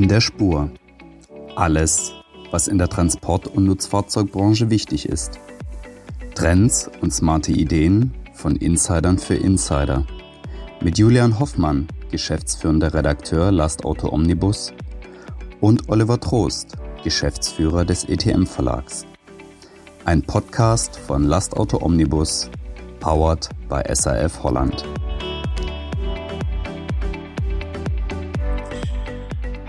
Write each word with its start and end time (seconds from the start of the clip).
In 0.00 0.08
der 0.08 0.22
Spur. 0.22 0.70
Alles, 1.56 2.14
was 2.50 2.68
in 2.68 2.78
der 2.78 2.88
Transport- 2.88 3.48
und 3.48 3.66
Nutzfahrzeugbranche 3.66 4.70
wichtig 4.70 5.06
ist. 5.06 5.38
Trends 6.34 6.90
und 7.02 7.12
smarte 7.12 7.52
Ideen 7.52 8.14
von 8.32 8.56
Insidern 8.56 9.18
für 9.18 9.34
Insider. 9.34 10.06
Mit 10.80 10.96
Julian 10.96 11.38
Hoffmann, 11.38 11.86
geschäftsführender 12.10 12.94
Redakteur 12.94 13.52
Last 13.52 13.84
Auto 13.84 14.08
Omnibus, 14.10 14.72
und 15.60 15.90
Oliver 15.90 16.18
Trost, 16.18 16.78
Geschäftsführer 17.04 17.84
des 17.84 18.04
ETM 18.04 18.46
Verlags. 18.46 19.04
Ein 20.06 20.22
Podcast 20.22 20.96
von 20.96 21.24
Last 21.24 21.58
Auto 21.58 21.76
Omnibus, 21.78 22.48
powered 23.00 23.50
by 23.68 23.82
SAF 23.92 24.42
Holland. 24.42 24.82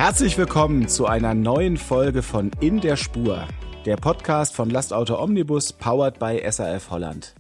Herzlich 0.04 0.36
willkommen 0.36 0.88
zu 0.88 1.06
einer 1.06 1.36
neuen 1.36 1.78
Folge 1.78 2.24
von 2.24 2.50
In 2.60 2.82
der 2.82 2.96
Spur, 2.96 3.48
der 3.86 3.98
Podcast 3.98 4.56
von 4.56 4.68
Lastauto 4.72 5.22
Omnibus, 5.22 5.74
powered 5.74 6.18
by 6.18 6.42
SAF 6.50 6.90
Holland. 6.90 7.36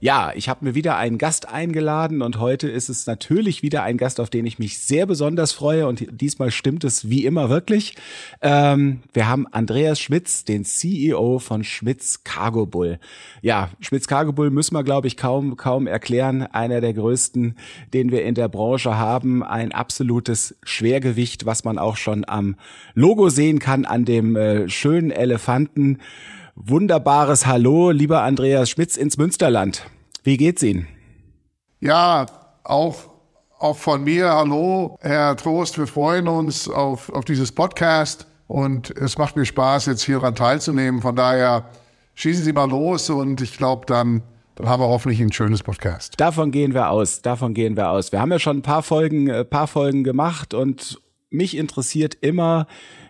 Ja, 0.00 0.30
ich 0.36 0.48
habe 0.48 0.64
mir 0.64 0.76
wieder 0.76 0.96
einen 0.96 1.18
Gast 1.18 1.48
eingeladen 1.48 2.22
und 2.22 2.38
heute 2.38 2.68
ist 2.68 2.88
es 2.88 3.08
natürlich 3.08 3.62
wieder 3.64 3.82
ein 3.82 3.96
Gast, 3.96 4.20
auf 4.20 4.30
den 4.30 4.46
ich 4.46 4.60
mich 4.60 4.78
sehr 4.78 5.06
besonders 5.06 5.50
freue 5.50 5.88
und 5.88 6.06
diesmal 6.12 6.52
stimmt 6.52 6.84
es 6.84 7.10
wie 7.10 7.24
immer 7.24 7.50
wirklich. 7.50 7.96
Ähm, 8.40 9.00
wir 9.12 9.28
haben 9.28 9.48
Andreas 9.48 9.98
Schmitz, 9.98 10.44
den 10.44 10.64
CEO 10.64 11.40
von 11.40 11.64
Schmitz 11.64 12.22
Cargo 12.22 12.64
Bull. 12.64 13.00
Ja, 13.42 13.70
Schmitz 13.80 14.06
Cargo 14.06 14.32
Bull 14.32 14.50
müssen 14.50 14.74
wir, 14.74 14.84
glaube 14.84 15.08
ich, 15.08 15.16
kaum, 15.16 15.56
kaum 15.56 15.88
erklären. 15.88 16.42
Einer 16.42 16.80
der 16.80 16.94
größten, 16.94 17.56
den 17.92 18.12
wir 18.12 18.24
in 18.24 18.36
der 18.36 18.48
Branche 18.48 18.96
haben. 18.96 19.42
Ein 19.42 19.72
absolutes 19.72 20.56
Schwergewicht, 20.62 21.44
was 21.44 21.64
man 21.64 21.76
auch 21.76 21.96
schon 21.96 22.24
am 22.24 22.54
Logo 22.94 23.30
sehen 23.30 23.58
kann, 23.58 23.84
an 23.84 24.04
dem 24.04 24.36
äh, 24.36 24.68
schönen 24.68 25.10
Elefanten. 25.10 25.98
Wunderbares 26.60 27.46
Hallo, 27.46 27.92
lieber 27.92 28.24
Andreas 28.24 28.68
Schmitz 28.68 28.96
ins 28.96 29.16
Münsterland. 29.16 29.84
Wie 30.24 30.36
geht's 30.36 30.60
Ihnen? 30.64 30.88
Ja, 31.78 32.26
auch, 32.64 32.96
auch 33.60 33.76
von 33.76 34.02
mir 34.02 34.32
Hallo, 34.32 34.98
Herr 35.00 35.36
Trost. 35.36 35.78
Wir 35.78 35.86
freuen 35.86 36.26
uns 36.26 36.68
auf, 36.68 37.10
auf 37.10 37.24
dieses 37.24 37.52
Podcast 37.52 38.26
und 38.48 38.90
es 38.90 39.16
macht 39.18 39.36
mir 39.36 39.46
Spaß, 39.46 39.86
jetzt 39.86 40.02
hier 40.02 40.16
daran 40.16 40.34
teilzunehmen. 40.34 41.00
Von 41.00 41.14
daher 41.14 41.66
schießen 42.14 42.42
Sie 42.42 42.52
mal 42.52 42.68
los 42.68 43.08
und 43.08 43.40
ich 43.40 43.56
glaube, 43.56 43.86
dann, 43.86 44.24
dann 44.56 44.68
haben 44.68 44.82
wir 44.82 44.88
hoffentlich 44.88 45.20
ein 45.20 45.32
schönes 45.32 45.62
Podcast. 45.62 46.14
Davon 46.16 46.50
gehen 46.50 46.74
wir 46.74 46.90
aus. 46.90 47.22
Davon 47.22 47.54
gehen 47.54 47.76
wir 47.76 47.90
aus. 47.90 48.10
Wir 48.10 48.20
haben 48.20 48.32
ja 48.32 48.40
schon 48.40 48.58
ein 48.58 48.62
paar 48.62 48.82
Folgen, 48.82 49.28
äh, 49.28 49.44
paar 49.44 49.68
Folgen 49.68 50.02
gemacht 50.02 50.54
und 50.54 51.00
mich 51.30 51.56
interessiert 51.56 52.16
immer, 52.20 52.66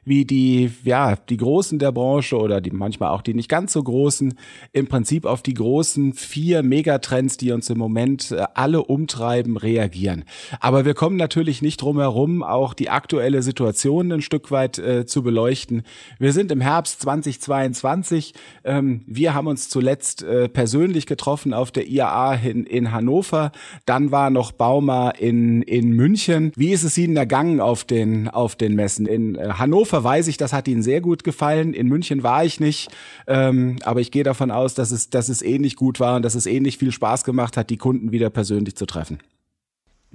wie 0.09 0.25
die, 0.25 0.71
ja, 0.85 1.17
die 1.17 1.37
Großen 1.37 1.79
der 1.79 1.93
Branche 1.93 2.37
oder 2.37 2.61
die 2.61 2.71
manchmal 2.71 3.11
auch 3.11 3.23
die 3.23 3.35
nicht 3.35 3.49
ganz 3.49 3.73
so 3.73 3.83
Großen 3.83 4.35
im 4.73 4.87
Prinzip 4.87 5.27
auf 5.27 5.43
die 5.43 5.55
großen 5.55 6.15
vier 6.15 6.63
Megatrends, 6.63 7.37
die 7.37 7.53
uns 7.53 7.71
im 7.71 7.79
Moment 7.79 8.33
äh, 8.33 8.45
alle 8.55 8.83
umtreiben, 8.83 9.57
reagieren. 9.57 10.25
Aber 10.61 10.85
wir 10.85 10.95
kommen 10.95 11.17
natürlich 11.17 11.63
nicht 11.63 11.83
drum 11.83 11.99
herum, 11.99 12.43
auch 12.43 12.75
die 12.75 12.91
aktuelle 12.91 13.43
Situation 13.43 14.11
ein 14.13 14.23
Stück 14.23 14.51
weit 14.51 14.79
äh, 14.79 15.07
zu 15.07 15.23
beleuchten. 15.23 15.83
Wir 16.19 16.33
sind 16.33 16.51
im 16.51 16.61
Herbst 16.61 17.03
2022. 17.03 18.35
Ähm, 18.65 19.03
wir 19.07 19.35
haben 19.35 19.47
uns 19.47 19.69
zuletzt 19.69 20.23
äh, 20.23 20.49
persönlich 20.49 21.07
getroffen 21.07 21.53
auf 21.53 21.71
der 21.71 21.87
IAA 21.87 22.35
in, 22.37 22.65
in 22.65 22.93
Hannover. 22.93 23.53
Dann 23.85 24.11
war 24.11 24.31
noch 24.31 24.53
Bauma 24.53 25.11
in, 25.11 25.63
in 25.63 25.91
München. 25.93 26.53
Wie 26.57 26.71
ist 26.71 26.85
es 26.85 26.97
Ihnen 26.97 27.17
ergangen 27.17 27.61
auf 27.61 27.85
den, 27.85 28.29
auf 28.29 28.57
den 28.57 28.75
Messen? 28.75 29.07
In 29.07 29.35
äh, 29.35 29.51
Hannover 29.51 29.98
Weiß 30.03 30.29
ich, 30.29 30.37
das 30.37 30.53
hat 30.53 30.69
Ihnen 30.69 30.83
sehr 30.83 31.01
gut 31.01 31.25
gefallen. 31.25 31.75
In 31.75 31.89
München 31.89 32.23
war 32.23 32.45
ich 32.45 32.61
nicht, 32.61 32.91
ähm, 33.27 33.77
aber 33.85 34.01
ich 34.01 34.11
gehe 34.11 34.25
davon 34.25 34.51
aus, 34.51 34.75
dass 34.75 34.91
es, 34.91 35.11
dass 35.11 35.29
es 35.29 35.43
ähnlich 35.43 35.77
gut 35.77 36.01
war 36.01 36.17
und 36.17 36.23
dass 36.23 36.35
es 36.35 36.47
ähnlich 36.47 36.79
viel 36.79 36.93
Spaß 36.93 37.25
gemacht 37.25 37.57
hat, 37.57 37.71
die 37.71 37.77
Kunden 37.77 38.13
wieder 38.13 38.31
persönlich 38.31 38.77
zu 38.77 38.87
treffen. 38.87 39.19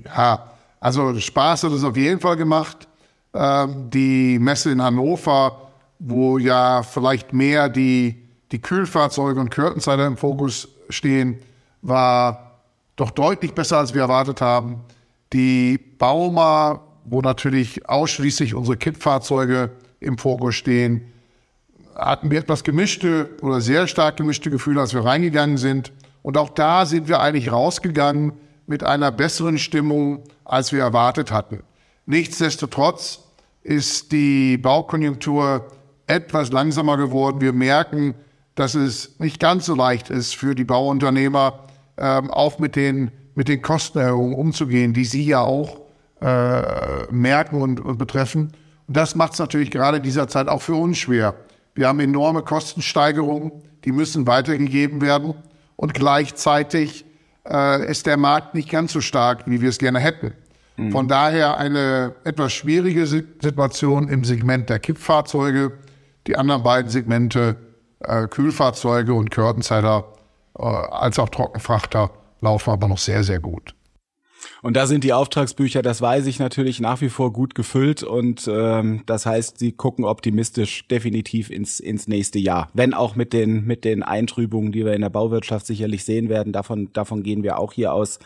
Ja, 0.03 0.51
also 0.79 1.17
Spaß 1.17 1.63
hat 1.63 1.71
es 1.71 1.83
auf 1.83 1.95
jeden 1.95 2.19
Fall 2.19 2.35
gemacht. 2.35 2.87
Ähm, 3.33 3.89
die 3.89 4.37
Messe 4.39 4.71
in 4.71 4.81
Hannover, 4.81 5.71
wo 5.99 6.37
ja 6.37 6.83
vielleicht 6.83 7.33
mehr 7.33 7.69
die, 7.69 8.23
die 8.51 8.61
Kühlfahrzeuge 8.61 9.39
und 9.39 9.49
Curtainsider 9.49 10.05
im 10.05 10.17
Fokus 10.17 10.67
stehen, 10.89 11.39
war 11.81 12.59
doch 12.95 13.11
deutlich 13.11 13.53
besser, 13.53 13.79
als 13.79 13.93
wir 13.93 14.01
erwartet 14.01 14.41
haben. 14.41 14.81
Die 15.31 15.77
Bauma 15.77 16.81
wo 17.05 17.21
natürlich 17.21 17.87
ausschließlich 17.89 18.55
unsere 18.55 18.77
Kippfahrzeuge 18.77 19.71
im 19.99 20.17
Fokus 20.17 20.55
stehen, 20.55 21.13
hatten 21.95 22.31
wir 22.31 22.39
etwas 22.39 22.63
gemischte 22.63 23.29
oder 23.41 23.61
sehr 23.61 23.87
stark 23.87 24.17
gemischte 24.17 24.49
Gefühle, 24.49 24.81
als 24.81 24.93
wir 24.93 25.05
reingegangen 25.05 25.57
sind. 25.57 25.91
Und 26.21 26.37
auch 26.37 26.49
da 26.49 26.85
sind 26.85 27.07
wir 27.07 27.19
eigentlich 27.19 27.51
rausgegangen 27.51 28.33
mit 28.65 28.83
einer 28.83 29.11
besseren 29.11 29.57
Stimmung, 29.57 30.23
als 30.45 30.71
wir 30.71 30.81
erwartet 30.81 31.31
hatten. 31.31 31.63
Nichtsdestotrotz 32.05 33.19
ist 33.61 34.11
die 34.11 34.57
Baukonjunktur 34.57 35.67
etwas 36.07 36.51
langsamer 36.51 36.97
geworden. 36.97 37.41
Wir 37.41 37.53
merken, 37.53 38.15
dass 38.55 38.75
es 38.75 39.19
nicht 39.19 39.39
ganz 39.39 39.65
so 39.65 39.75
leicht 39.75 40.09
ist 40.09 40.35
für 40.35 40.55
die 40.55 40.65
Bauunternehmer, 40.65 41.59
ähm, 41.97 42.29
auch 42.29 42.59
mit 42.59 42.75
den, 42.75 43.11
mit 43.35 43.47
den 43.47 43.61
Kostenerhöhungen 43.61 44.35
umzugehen, 44.35 44.93
die 44.93 45.05
sie 45.05 45.25
ja 45.25 45.41
auch 45.41 45.82
äh, 46.23 47.11
merken 47.11 47.61
und, 47.61 47.79
und 47.81 47.97
betreffen. 47.97 48.53
Und 48.87 48.97
das 48.97 49.15
macht 49.15 49.33
es 49.33 49.39
natürlich 49.39 49.71
gerade 49.71 49.97
in 49.97 50.03
dieser 50.03 50.27
Zeit 50.27 50.47
auch 50.47 50.61
für 50.61 50.75
uns 50.75 50.97
schwer. 50.97 51.35
Wir 51.75 51.87
haben 51.87 51.99
enorme 51.99 52.43
Kostensteigerungen, 52.43 53.51
die 53.83 53.91
müssen 53.91 54.25
weitergegeben 54.25 55.01
werden. 55.01 55.33
Und 55.75 55.93
gleichzeitig 55.93 57.03
äh, 57.49 57.89
ist 57.89 58.05
der 58.05 58.17
Markt 58.17 58.53
nicht 58.53 58.69
ganz 58.69 58.93
so 58.93 59.01
stark, 59.01 59.43
wie 59.47 59.59
wir 59.59 59.69
es 59.69 59.79
gerne 59.79 59.99
hätten. 59.99 60.31
Mhm. 60.77 60.91
Von 60.91 61.07
daher 61.07 61.57
eine 61.57 62.15
etwas 62.23 62.53
schwierige 62.53 63.05
Situation 63.05 64.07
im 64.07 64.23
Segment 64.23 64.69
der 64.69 64.79
Kippfahrzeuge. 64.79 65.73
Die 66.27 66.37
anderen 66.37 66.63
beiden 66.63 66.89
Segmente, 66.89 67.57
äh, 67.99 68.27
Kühlfahrzeuge 68.27 69.13
und 69.13 69.29
Curtainsider, 69.29 70.05
äh, 70.57 70.63
als 70.63 71.19
auch 71.19 71.29
Trockenfrachter, 71.29 72.11
laufen 72.39 72.69
aber 72.69 72.87
noch 72.87 72.97
sehr, 72.97 73.23
sehr 73.23 73.39
gut. 73.39 73.75
Und 74.63 74.77
da 74.77 74.87
sind 74.87 75.03
die 75.03 75.11
Auftragsbücher, 75.11 75.81
das 75.81 76.01
weiß 76.01 76.25
ich 76.25 76.39
natürlich, 76.39 76.79
nach 76.79 77.01
wie 77.01 77.09
vor 77.09 77.33
gut 77.33 77.53
gefüllt. 77.53 78.01
Und 78.01 78.49
ähm, 78.49 79.03
das 79.05 79.25
heißt, 79.25 79.59
sie 79.59 79.73
gucken 79.73 80.05
optimistisch 80.05 80.87
definitiv 80.87 81.49
ins, 81.49 81.81
ins 81.81 82.07
nächste 82.07 82.39
Jahr. 82.39 82.69
Wenn 82.73 82.93
auch 82.93 83.17
mit 83.17 83.33
den, 83.33 83.65
mit 83.65 83.83
den 83.83 84.03
Eintrübungen, 84.03 84.71
die 84.71 84.85
wir 84.85 84.93
in 84.93 85.01
der 85.01 85.09
Bauwirtschaft 85.09 85.65
sicherlich 85.65 86.05
sehen 86.05 86.29
werden, 86.29 86.53
davon, 86.53 86.93
davon 86.93 87.23
gehen 87.23 87.43
wir 87.43 87.59
auch 87.59 87.73
hier 87.73 87.91
aus. 87.91 88.19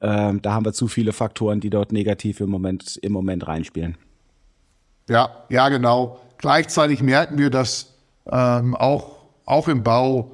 Ähm, 0.00 0.40
da 0.40 0.54
haben 0.54 0.64
wir 0.64 0.72
zu 0.72 0.88
viele 0.88 1.12
Faktoren, 1.12 1.60
die 1.60 1.68
dort 1.68 1.92
negativ 1.92 2.40
im 2.40 2.48
Moment, 2.48 2.98
im 3.02 3.12
Moment 3.12 3.46
reinspielen. 3.46 3.98
Ja, 5.10 5.44
ja, 5.50 5.68
genau. 5.68 6.20
Gleichzeitig 6.38 7.02
merken 7.02 7.36
wir, 7.36 7.50
dass 7.50 7.92
ähm, 8.30 8.74
auch, 8.74 9.16
auch 9.44 9.68
im 9.68 9.82
Bau 9.82 10.30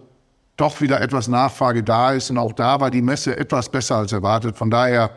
doch 0.57 0.81
wieder 0.81 1.01
etwas 1.01 1.27
Nachfrage 1.27 1.83
da 1.83 2.13
ist. 2.13 2.31
Und 2.31 2.39
auch 2.39 2.53
da 2.53 2.79
war 2.81 2.93
die 2.93 3.03
Messe 3.03 3.37
etwas 3.37 3.69
besser 3.69 3.97
als 3.97 4.13
erwartet. 4.13 4.57
Von 4.57 4.71
daher 4.71 5.11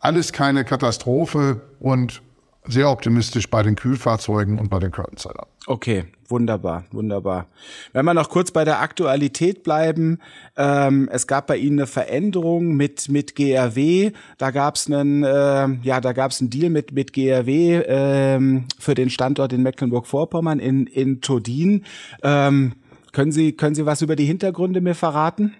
alles 0.00 0.32
keine 0.32 0.64
Katastrophe 0.64 1.60
und 1.80 2.22
sehr 2.68 2.90
optimistisch 2.90 3.48
bei 3.48 3.62
den 3.62 3.76
Kühlfahrzeugen 3.76 4.58
und 4.58 4.70
bei 4.70 4.78
den 4.78 4.90
Curtainsidern. 4.90 5.46
Okay, 5.66 6.04
wunderbar, 6.28 6.84
wunderbar. 6.92 7.46
Wenn 7.92 8.04
wir 8.04 8.14
noch 8.14 8.28
kurz 8.28 8.50
bei 8.50 8.64
der 8.64 8.80
Aktualität 8.80 9.62
bleiben, 9.62 10.18
ähm, 10.56 11.08
es 11.12 11.26
gab 11.26 11.46
bei 11.46 11.56
Ihnen 11.56 11.80
eine 11.80 11.86
Veränderung 11.86 12.76
mit 12.76 13.08
mit 13.08 13.34
GRW. 13.34 14.12
Da 14.38 14.50
gab 14.50 14.76
es 14.76 14.86
einen, 14.86 15.22
äh, 15.24 15.68
ja, 15.82 16.00
da 16.00 16.12
gab 16.12 16.30
es 16.30 16.40
einen 16.40 16.50
Deal 16.50 16.70
mit 16.70 16.92
mit 16.92 17.12
GRW 17.12 17.82
ähm, 17.86 18.66
für 18.78 18.94
den 18.94 19.10
Standort 19.10 19.52
in 19.52 19.62
Mecklenburg-Vorpommern 19.62 20.58
in 20.58 20.86
in 20.86 21.20
Todin. 21.20 21.84
Ähm, 22.22 22.74
können 23.12 23.32
Sie 23.32 23.52
können 23.52 23.74
Sie 23.74 23.86
was 23.86 24.02
über 24.02 24.14
die 24.14 24.26
Hintergründe 24.26 24.80
mir 24.80 24.94
verraten? 24.94 25.54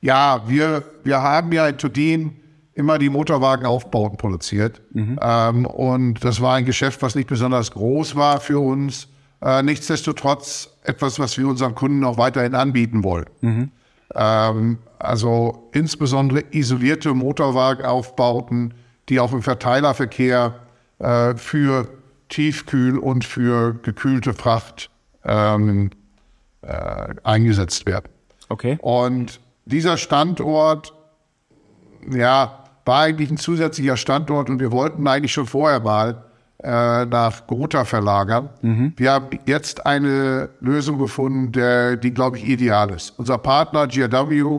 Ja, 0.00 0.44
wir 0.48 0.82
wir 1.04 1.22
haben 1.22 1.52
ja 1.52 1.68
in 1.68 1.78
Todin 1.78 2.39
immer 2.74 2.98
die 2.98 3.10
Motorwagenaufbauten 3.10 4.16
produziert. 4.16 4.80
Mhm. 4.92 5.18
Ähm, 5.20 5.66
und 5.66 6.24
das 6.24 6.40
war 6.40 6.54
ein 6.54 6.64
Geschäft, 6.64 7.02
was 7.02 7.14
nicht 7.14 7.28
besonders 7.28 7.70
groß 7.72 8.16
war 8.16 8.40
für 8.40 8.60
uns. 8.60 9.08
Äh, 9.42 9.62
nichtsdestotrotz 9.62 10.70
etwas, 10.84 11.18
was 11.18 11.36
wir 11.38 11.48
unseren 11.48 11.74
Kunden 11.74 12.04
auch 12.04 12.18
weiterhin 12.18 12.54
anbieten 12.54 13.04
wollen. 13.04 13.26
Mhm. 13.40 13.70
Ähm, 14.14 14.78
also 14.98 15.70
insbesondere 15.72 16.44
isolierte 16.50 17.14
Motorwagenaufbauten, 17.14 18.74
die 19.08 19.20
auch 19.20 19.32
im 19.32 19.42
Verteilerverkehr 19.42 20.54
äh, 20.98 21.34
für 21.36 21.88
Tiefkühl 22.28 22.98
und 22.98 23.24
für 23.24 23.74
gekühlte 23.74 24.34
Fracht 24.34 24.90
ähm, 25.24 25.90
äh, 26.62 27.14
eingesetzt 27.24 27.86
werden. 27.86 28.10
Okay. 28.48 28.78
Und 28.80 29.40
dieser 29.64 29.96
Standort, 29.96 30.92
ja, 32.10 32.59
war 32.90 33.02
eigentlich 33.02 33.30
ein 33.30 33.36
zusätzlicher 33.36 33.96
Standort 33.96 34.50
und 34.50 34.58
wir 34.58 34.72
wollten 34.72 35.06
eigentlich 35.06 35.32
schon 35.32 35.46
vorher 35.46 35.78
mal 35.78 36.24
äh, 36.60 37.06
nach 37.06 37.46
Gotha 37.46 37.84
verlagern. 37.84 38.48
Mhm. 38.62 38.94
Wir 38.96 39.12
haben 39.12 39.38
jetzt 39.46 39.86
eine 39.86 40.48
Lösung 40.60 40.98
gefunden, 40.98 41.52
der, 41.52 41.96
die, 41.96 42.12
glaube 42.12 42.38
ich, 42.38 42.48
ideal 42.48 42.90
ist. 42.90 43.14
Unser 43.16 43.38
Partner 43.38 43.86
GRW 43.86 44.58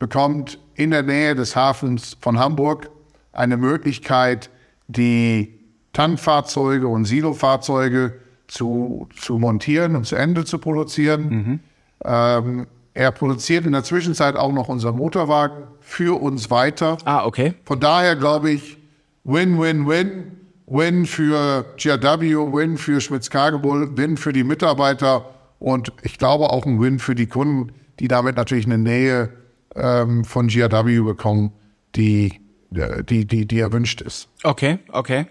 bekommt 0.00 0.58
in 0.74 0.90
der 0.90 1.04
Nähe 1.04 1.36
des 1.36 1.54
Hafens 1.54 2.16
von 2.20 2.40
Hamburg 2.40 2.90
eine 3.32 3.56
Möglichkeit, 3.56 4.50
die 4.88 5.54
Tankfahrzeuge 5.92 6.88
und 6.88 7.04
Silofahrzeuge 7.04 8.14
zu, 8.48 9.08
zu 9.14 9.38
montieren 9.38 9.94
und 9.94 10.04
zu 10.04 10.16
Ende 10.16 10.44
zu 10.44 10.58
produzieren. 10.58 11.28
Mhm. 11.28 11.60
Ähm, 12.04 12.66
er 12.92 13.12
produziert 13.12 13.66
in 13.66 13.70
der 13.70 13.84
Zwischenzeit 13.84 14.34
auch 14.34 14.50
noch 14.50 14.68
unser 14.68 14.90
Motorwagen 14.90 15.62
für 15.88 16.20
uns 16.20 16.50
weiter. 16.50 16.98
Ah, 17.06 17.24
okay. 17.24 17.54
Von 17.64 17.80
daher 17.80 18.14
glaube 18.14 18.50
ich, 18.50 18.76
Win, 19.24 19.58
Win, 19.58 19.88
Win. 19.88 20.32
Win 20.66 21.06
für 21.06 21.64
GRW, 21.78 22.52
Win 22.52 22.76
für 22.76 23.00
Schmitz 23.00 23.30
Cargobull, 23.30 23.96
Win 23.96 24.18
für 24.18 24.34
die 24.34 24.44
Mitarbeiter 24.44 25.24
und 25.58 25.92
ich 26.02 26.18
glaube 26.18 26.50
auch 26.50 26.66
ein 26.66 26.78
Win 26.78 26.98
für 26.98 27.14
die 27.14 27.26
Kunden, 27.26 27.72
die 28.00 28.06
damit 28.06 28.36
natürlich 28.36 28.66
eine 28.66 28.76
Nähe 28.76 29.30
ähm, 29.74 30.26
von 30.26 30.48
GRW 30.48 31.00
bekommen, 31.00 31.52
die, 31.96 32.34
die, 32.70 33.26
die, 33.26 33.46
die 33.46 33.58
erwünscht 33.58 34.02
ist. 34.02 34.28
Okay, 34.42 34.80
okay. 34.92 35.24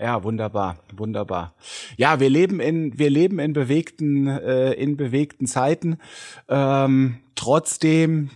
Ja, 0.00 0.24
wunderbar, 0.24 0.78
wunderbar. 0.96 1.52
Ja, 1.98 2.18
wir 2.18 2.30
leben 2.30 2.60
in 2.60 2.98
wir 2.98 3.10
leben 3.10 3.38
in 3.40 3.52
bewegten 3.52 4.26
äh, 4.26 4.72
in 4.72 4.96
bewegten 4.96 5.46
Zeiten. 5.46 5.98
Ähm, 6.48 7.18
trotzdem 7.34 8.30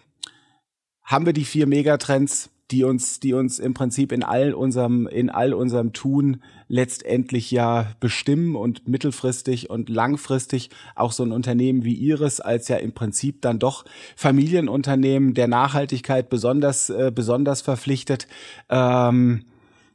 haben 1.12 1.26
wir 1.26 1.32
die 1.34 1.44
vier 1.44 1.66
Megatrends, 1.66 2.50
die 2.70 2.84
uns 2.84 3.20
die 3.20 3.34
uns 3.34 3.58
im 3.58 3.74
Prinzip 3.74 4.12
in 4.12 4.22
all 4.22 4.54
unserem 4.54 5.06
in 5.06 5.28
all 5.28 5.52
unserem 5.52 5.92
Tun 5.92 6.42
letztendlich 6.68 7.50
ja 7.50 7.92
bestimmen 8.00 8.56
und 8.56 8.88
mittelfristig 8.88 9.68
und 9.68 9.90
langfristig 9.90 10.70
auch 10.96 11.12
so 11.12 11.22
ein 11.22 11.32
Unternehmen 11.32 11.84
wie 11.84 11.92
Ihres 11.92 12.40
als 12.40 12.68
ja 12.68 12.76
im 12.76 12.92
Prinzip 12.92 13.42
dann 13.42 13.58
doch 13.58 13.84
Familienunternehmen 14.16 15.34
der 15.34 15.48
Nachhaltigkeit 15.48 16.30
besonders 16.30 16.88
äh, 16.88 17.12
besonders 17.14 17.60
verpflichtet. 17.60 18.26
Ähm, 18.70 19.44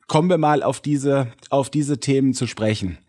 kommen 0.08 0.30
wir 0.30 0.38
mal 0.38 0.62
auf 0.62 0.80
diese, 0.80 1.34
auf 1.50 1.70
diese 1.70 2.00
Themen 2.00 2.34
zu 2.34 2.46
sprechen. 2.48 3.00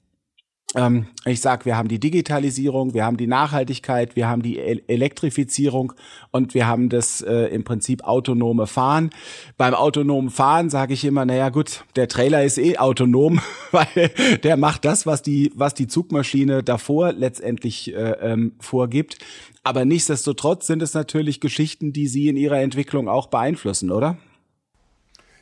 Ähm, 0.74 1.06
ich 1.24 1.40
sag, 1.40 1.64
wir 1.64 1.78
haben 1.78 1.88
die 1.88 1.98
Digitalisierung, 1.98 2.92
wir 2.92 3.06
haben 3.06 3.16
die 3.16 3.26
Nachhaltigkeit, 3.26 4.16
wir 4.16 4.28
haben 4.28 4.42
die 4.42 4.58
Elektrifizierung 4.58 5.94
und 6.30 6.52
wir 6.52 6.66
haben 6.66 6.90
das 6.90 7.22
äh, 7.22 7.46
im 7.46 7.64
Prinzip 7.64 8.04
autonome 8.04 8.66
Fahren. 8.66 9.08
Beim 9.56 9.72
autonomen 9.72 10.28
Fahren 10.28 10.68
sage 10.68 10.92
ich 10.92 11.06
immer, 11.06 11.24
naja 11.24 11.48
gut, 11.48 11.84
der 11.96 12.06
Trailer 12.06 12.44
ist 12.44 12.58
eh 12.58 12.76
autonom, 12.76 13.40
weil 13.70 14.10
der 14.42 14.58
macht 14.58 14.84
das, 14.84 15.06
was 15.06 15.22
die, 15.22 15.52
was 15.54 15.72
die 15.72 15.86
Zugmaschine 15.86 16.62
davor 16.62 17.12
letztendlich 17.12 17.94
äh, 17.94 18.16
ähm, 18.20 18.52
vorgibt. 18.60 19.16
Aber 19.64 19.86
nichtsdestotrotz 19.86 20.66
sind 20.66 20.82
es 20.82 20.92
natürlich 20.92 21.40
Geschichten, 21.40 21.94
die 21.94 22.08
Sie 22.08 22.28
in 22.28 22.36
Ihrer 22.36 22.60
Entwicklung 22.60 23.08
auch 23.08 23.28
beeinflussen, 23.28 23.90
oder? 23.90 24.18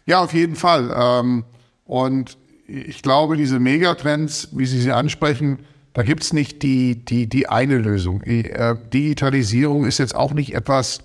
Ja, 0.05 0.23
auf 0.23 0.33
jeden 0.33 0.55
Fall. 0.55 0.95
Ähm, 0.97 1.45
und 1.85 2.39
ich 2.67 3.03
glaube, 3.03 3.37
diese 3.37 3.59
Megatrends, 3.59 4.49
wie 4.53 4.67
Sie 4.67 4.81
sie 4.81 4.93
ansprechen, 4.93 5.61
da 5.93 6.03
gibt's 6.03 6.33
nicht 6.33 6.63
die, 6.63 7.05
die, 7.05 7.27
die 7.27 7.49
eine 7.49 7.79
Lösung. 7.79 8.21
Äh, 8.23 8.77
Digitalisierung 8.93 9.87
ist 9.87 9.99
jetzt 9.99 10.15
auch 10.15 10.35
nicht 10.35 10.55
etwas, 10.55 11.01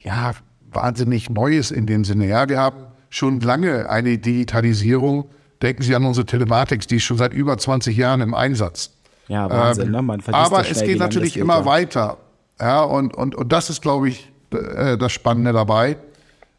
ja, 0.00 0.32
wahnsinnig 0.70 1.30
Neues 1.30 1.70
in 1.70 1.86
dem 1.86 2.04
Sinne. 2.04 2.26
Ja, 2.26 2.48
wir 2.48 2.58
haben 2.58 2.86
schon 3.08 3.40
lange 3.40 3.88
eine 3.88 4.18
Digitalisierung. 4.18 5.30
Denken 5.62 5.82
Sie 5.82 5.94
an 5.94 6.04
unsere 6.04 6.26
Telematics, 6.26 6.86
die 6.86 6.96
ist 6.96 7.04
schon 7.04 7.16
seit 7.16 7.32
über 7.32 7.56
20 7.56 7.96
Jahren 7.96 8.20
im 8.20 8.34
Einsatz. 8.34 8.90
Ja, 9.28 9.48
Wahnsinn, 9.48 9.86
ähm, 9.86 9.92
ne? 9.92 10.02
Man 10.02 10.20
aber 10.26 10.68
es 10.68 10.82
geht 10.82 10.98
natürlich 10.98 11.36
immer 11.38 11.64
weiter. 11.64 12.18
Ja, 12.60 12.82
und, 12.82 13.16
und, 13.16 13.34
und 13.34 13.52
das 13.52 13.70
ist, 13.70 13.80
glaube 13.80 14.10
ich, 14.10 14.30
äh, 14.50 14.98
das 14.98 15.12
Spannende 15.12 15.52
dabei. 15.52 15.96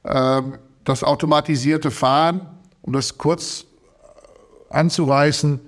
Ähm, 0.04 0.58
das 0.84 1.04
automatisierte 1.04 1.92
Fahren, 1.92 2.42
um 2.82 2.94
das 2.94 3.18
kurz 3.18 3.67
anzureißen, 4.70 5.60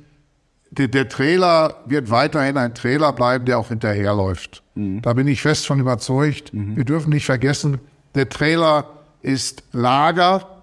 der, 0.72 0.88
der, 0.88 1.10
Trailer 1.10 1.78
wird 1.86 2.12
weiterhin 2.12 2.58
ein 2.58 2.76
Trailer 2.76 3.12
bleiben, 3.12 3.46
der 3.46 3.58
auch 3.58 3.70
hinterherläuft. 3.70 4.62
Mhm. 4.76 5.02
Da 5.02 5.14
bin 5.14 5.28
ich 5.28 5.42
fest 5.42 5.66
von 5.66 5.80
überzeugt. 5.80 6.54
Mhm. 6.54 6.76
Wir 6.76 6.86
dürfen 6.86 7.10
nicht 7.10 7.26
vergessen, 7.26 7.80
der 8.14 8.30
Trailer 8.30 8.86
ist 9.22 9.64
Lager, 9.72 10.62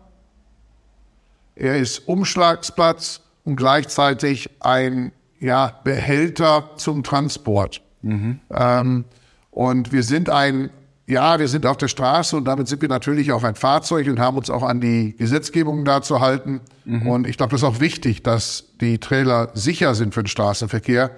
er 1.56 1.77
ist 1.77 2.06
Umschlagsplatz 2.06 3.23
und 3.44 3.56
gleichzeitig 3.56 4.50
ein 4.61 5.12
ja, 5.41 5.81
Behälter 5.85 6.71
zum 6.77 7.03
Transport. 7.03 7.83
Mhm. 8.03 8.41
Ähm, 8.50 9.05
und 9.50 9.93
wir 9.93 10.03
sind 10.03 10.31
ein 10.31 10.71
ja, 11.06 11.38
wir 11.38 11.47
sind 11.47 11.67
auf 11.67 11.76
der 11.76 11.88
Straße 11.88 12.37
und 12.37 12.44
damit 12.47 12.67
sind 12.67 12.82
wir 12.82 12.88
natürlich 12.88 13.31
auch 13.31 13.44
ein 13.44 13.55
Fahrzeug 13.55 14.08
und 14.08 14.19
haben 14.19 14.37
uns 14.37 14.50
auch 14.50 14.64
an 14.64 14.81
die 14.81 15.14
Gesetzgebung 15.17 15.85
da 15.85 16.03
zu 16.03 16.20
halten. 16.20 16.61
Mhm. 16.85 17.06
Und 17.06 17.26
ich 17.29 17.37
glaube, 17.37 17.53
das 17.53 17.62
ist 17.62 17.69
auch 17.69 17.81
wichtig, 17.81 18.25
dass 18.25 18.64
die 18.81 18.99
Trailer 18.99 19.50
sicher 19.55 19.94
sind 19.94 20.14
für 20.14 20.25
den 20.25 20.29
Straßenverkehr. 20.29 21.12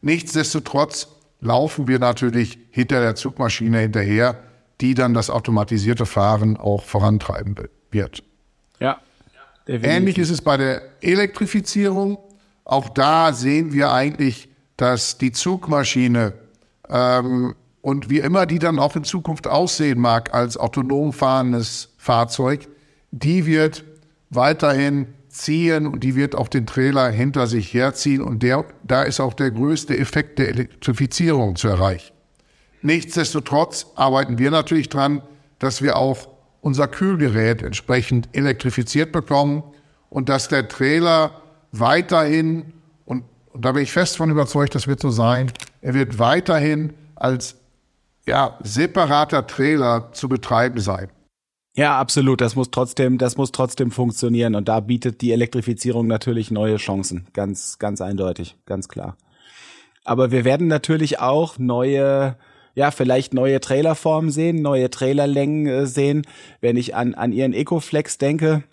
Nichtsdestotrotz 0.00 1.08
laufen 1.40 1.88
wir 1.88 1.98
natürlich 1.98 2.58
hinter 2.70 3.00
der 3.00 3.16
Zugmaschine 3.16 3.80
hinterher, 3.80 4.38
die 4.80 4.94
dann 4.94 5.12
das 5.12 5.28
automatisierte 5.28 6.06
Fahren 6.06 6.56
auch 6.56 6.84
vorantreiben 6.84 7.56
wird. 7.90 8.22
Ja. 8.78 9.00
Definitiv. 9.66 9.96
Ähnlich 9.96 10.18
ist 10.18 10.30
es 10.30 10.40
bei 10.40 10.56
der 10.56 10.82
Elektrifizierung. 11.00 12.18
Auch 12.64 12.88
da 12.88 13.32
sehen 13.32 13.72
wir 13.72 13.92
eigentlich, 13.92 14.48
dass 14.76 15.18
die 15.18 15.32
Zugmaschine 15.32 16.32
ähm, 16.88 17.54
und 17.82 18.08
wie 18.08 18.20
immer 18.20 18.46
die 18.46 18.58
dann 18.58 18.78
auch 18.78 18.96
in 18.96 19.04
Zukunft 19.04 19.46
aussehen 19.46 20.00
mag 20.00 20.32
als 20.32 20.56
autonom 20.56 21.12
fahrendes 21.12 21.90
Fahrzeug, 21.98 22.68
die 23.10 23.44
wird 23.44 23.84
weiterhin 24.30 25.08
ziehen 25.28 25.86
und 25.86 26.04
die 26.04 26.14
wird 26.14 26.34
auch 26.34 26.48
den 26.48 26.66
Trailer 26.66 27.10
hinter 27.10 27.46
sich 27.46 27.74
herziehen 27.74 28.22
und 28.22 28.42
der, 28.42 28.64
da 28.84 29.02
ist 29.02 29.20
auch 29.20 29.34
der 29.34 29.50
größte 29.50 29.98
Effekt 29.98 30.38
der 30.38 30.48
Elektrifizierung 30.48 31.56
zu 31.56 31.68
erreichen. 31.68 32.14
Nichtsdestotrotz 32.82 33.86
arbeiten 33.94 34.38
wir 34.38 34.50
natürlich 34.50 34.88
dran, 34.88 35.22
dass 35.58 35.82
wir 35.82 35.96
auch 35.96 36.28
unser 36.60 36.86
Kühlgerät 36.86 37.62
entsprechend 37.62 38.28
elektrifiziert 38.32 39.10
bekommen 39.12 39.62
und 40.10 40.28
dass 40.28 40.48
der 40.48 40.68
Trailer 40.68 41.42
weiterhin, 41.72 42.72
und, 43.06 43.24
und 43.52 43.64
da 43.64 43.72
bin 43.72 43.82
ich 43.82 43.92
fest 43.92 44.16
von 44.16 44.30
überzeugt, 44.30 44.74
das 44.74 44.86
wird 44.86 45.00
so 45.00 45.10
sein, 45.10 45.50
er 45.80 45.94
wird 45.94 46.18
weiterhin 46.18 46.92
als 47.14 47.56
ja, 48.26 48.58
separater 48.62 49.46
Trailer 49.46 50.12
zu 50.12 50.28
betreiben 50.28 50.80
sein. 50.80 51.10
Ja, 51.74 51.98
absolut. 51.98 52.40
Das 52.40 52.54
muss 52.54 52.70
trotzdem, 52.70 53.18
das 53.18 53.36
muss 53.36 53.50
trotzdem 53.50 53.90
funktionieren. 53.90 54.54
Und 54.54 54.68
da 54.68 54.80
bietet 54.80 55.22
die 55.22 55.32
Elektrifizierung 55.32 56.06
natürlich 56.06 56.50
neue 56.50 56.76
Chancen. 56.76 57.26
Ganz, 57.32 57.78
ganz 57.78 58.00
eindeutig. 58.00 58.56
Ganz 58.66 58.88
klar. 58.88 59.16
Aber 60.04 60.30
wir 60.30 60.44
werden 60.44 60.66
natürlich 60.66 61.20
auch 61.20 61.58
neue, 61.58 62.36
ja, 62.74 62.90
vielleicht 62.90 63.32
neue 63.32 63.60
Trailerformen 63.60 64.30
sehen, 64.30 64.60
neue 64.60 64.90
Trailerlängen 64.90 65.66
äh, 65.66 65.86
sehen. 65.86 66.26
Wenn 66.60 66.76
ich 66.76 66.94
an, 66.94 67.14
an 67.14 67.32
ihren 67.32 67.54
Ecoflex 67.54 68.18
denke, 68.18 68.64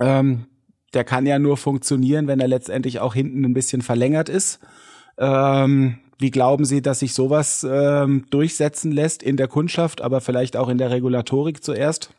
ähm, 0.00 0.46
der 0.94 1.04
kann 1.04 1.26
ja 1.26 1.38
nur 1.38 1.56
funktionieren, 1.56 2.26
wenn 2.26 2.40
er 2.40 2.48
letztendlich 2.48 2.98
auch 2.98 3.14
hinten 3.14 3.44
ein 3.44 3.54
bisschen 3.54 3.82
verlängert 3.82 4.28
ist. 4.28 4.58
Ähm, 5.18 5.98
wie 6.18 6.30
glauben 6.30 6.64
Sie, 6.64 6.82
dass 6.82 6.98
sich 7.00 7.14
sowas 7.14 7.66
ähm, 7.68 8.26
durchsetzen 8.30 8.90
lässt 8.90 9.22
in 9.22 9.36
der 9.36 9.48
Kundschaft, 9.48 10.00
aber 10.00 10.20
vielleicht 10.20 10.56
auch 10.56 10.68
in 10.68 10.78
der 10.78 10.90
Regulatorik 10.90 11.62
zuerst? 11.62 12.10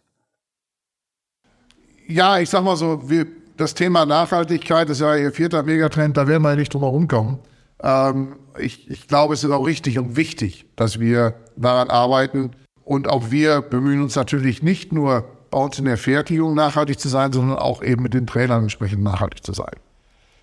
Ja, 2.08 2.40
ich 2.40 2.50
sag 2.50 2.64
mal 2.64 2.78
so, 2.78 3.10
wir, 3.10 3.28
das 3.58 3.74
Thema 3.74 4.06
Nachhaltigkeit 4.06 4.90
ist 4.90 5.02
ja 5.02 5.16
Ihr 5.16 5.32
vierter 5.32 5.64
Megatrend, 5.64 6.18
da 6.18 6.28
werden 6.28 6.44
wir 6.44 6.56
nicht 6.56 6.74
drum 6.74 6.82
herum 6.82 7.08
kommen. 7.08 7.40
Ähm, 7.82 8.38
ich, 8.58 8.90
ich 8.90 9.08
glaube, 9.08 9.34
es 9.34 9.44
ist 9.44 9.52
auch 9.52 9.66
richtig 9.66 10.00
und 10.00 10.16
wichtig, 10.16 10.66
dass 10.76 11.00
wir 11.00 11.36
daran 11.56 11.90
arbeiten. 11.90 12.52
Und 12.84 13.08
auch 13.08 13.32
wir 13.32 13.62
bemühen 13.62 14.02
uns 14.02 14.16
natürlich 14.16 14.64
nicht 14.64 14.92
nur 14.92 15.26
bei 15.52 15.60
uns 15.60 15.78
in 15.78 15.86
der 15.86 15.98
Fertigung 15.98 16.56
nachhaltig 16.56 17.00
zu 17.00 17.10
sein, 17.10 17.34
sondern 17.34 17.58
auch 17.58 17.84
eben 17.84 18.04
mit 18.04 18.14
den 18.14 18.28
Trainern 18.28 18.64
entsprechend 18.64 19.04
nachhaltig 19.04 19.44
zu 19.44 19.54
sein. 19.54 19.74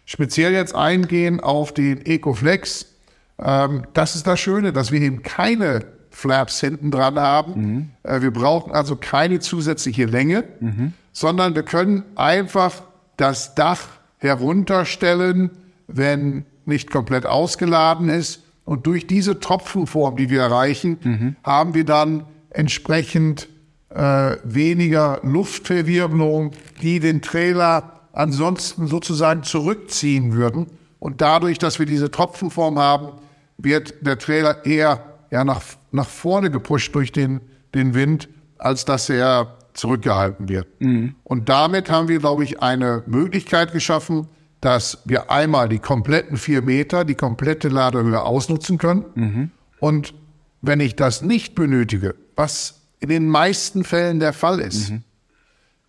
Speziell 0.04 0.52
jetzt 0.52 0.74
eingehen 0.74 1.40
auf 1.40 1.72
den 1.72 2.04
EcoFlex, 2.04 2.95
ähm, 3.38 3.82
das 3.92 4.16
ist 4.16 4.26
das 4.26 4.40
Schöne, 4.40 4.72
dass 4.72 4.92
wir 4.92 5.00
eben 5.00 5.22
keine 5.22 5.84
Flaps 6.10 6.60
hinten 6.60 6.90
dran 6.90 7.18
haben. 7.18 7.52
Mhm. 7.54 7.90
Äh, 8.02 8.22
wir 8.22 8.30
brauchen 8.30 8.72
also 8.72 8.96
keine 8.96 9.40
zusätzliche 9.40 10.06
Länge, 10.06 10.44
mhm. 10.60 10.92
sondern 11.12 11.54
wir 11.54 11.62
können 11.62 12.04
einfach 12.14 12.82
das 13.16 13.54
Dach 13.54 13.80
herunterstellen, 14.18 15.50
wenn 15.86 16.46
nicht 16.64 16.90
komplett 16.90 17.26
ausgeladen 17.26 18.08
ist. 18.08 18.42
Und 18.64 18.86
durch 18.86 19.06
diese 19.06 19.38
Tropfenform, 19.38 20.16
die 20.16 20.30
wir 20.30 20.40
erreichen, 20.40 20.98
mhm. 21.02 21.36
haben 21.44 21.74
wir 21.74 21.84
dann 21.84 22.24
entsprechend 22.50 23.48
äh, 23.90 24.36
weniger 24.42 25.20
Luftverwirbelung, 25.22 26.52
die 26.82 26.98
den 26.98 27.22
Trailer 27.22 28.00
ansonsten 28.12 28.86
sozusagen 28.86 29.42
zurückziehen 29.42 30.32
würden. 30.32 30.66
Und 30.98 31.20
dadurch, 31.20 31.58
dass 31.58 31.78
wir 31.78 31.86
diese 31.86 32.10
Tropfenform 32.10 32.78
haben, 32.78 33.12
wird 33.58 33.94
der 34.00 34.18
Trailer 34.18 34.64
eher 34.64 35.02
ja, 35.30 35.44
nach, 35.44 35.62
nach 35.92 36.08
vorne 36.08 36.50
gepusht 36.50 36.94
durch 36.94 37.12
den, 37.12 37.40
den 37.74 37.94
Wind, 37.94 38.28
als 38.58 38.84
dass 38.84 39.08
er 39.08 39.56
zurückgehalten 39.74 40.48
wird. 40.48 40.66
Mhm. 40.80 41.14
Und 41.24 41.48
damit 41.48 41.90
haben 41.90 42.08
wir, 42.08 42.18
glaube 42.18 42.44
ich, 42.44 42.62
eine 42.62 43.02
Möglichkeit 43.06 43.72
geschaffen, 43.72 44.28
dass 44.60 45.02
wir 45.04 45.30
einmal 45.30 45.68
die 45.68 45.78
kompletten 45.78 46.36
vier 46.36 46.62
Meter, 46.62 47.04
die 47.04 47.14
komplette 47.14 47.68
Ladehöhe 47.68 48.22
ausnutzen 48.22 48.78
können. 48.78 49.04
Mhm. 49.14 49.50
Und 49.80 50.14
wenn 50.62 50.80
ich 50.80 50.96
das 50.96 51.22
nicht 51.22 51.54
benötige, 51.54 52.14
was 52.34 52.80
in 53.00 53.10
den 53.10 53.28
meisten 53.28 53.84
Fällen 53.84 54.18
der 54.20 54.32
Fall 54.32 54.60
ist, 54.60 54.90
mhm. 54.90 55.02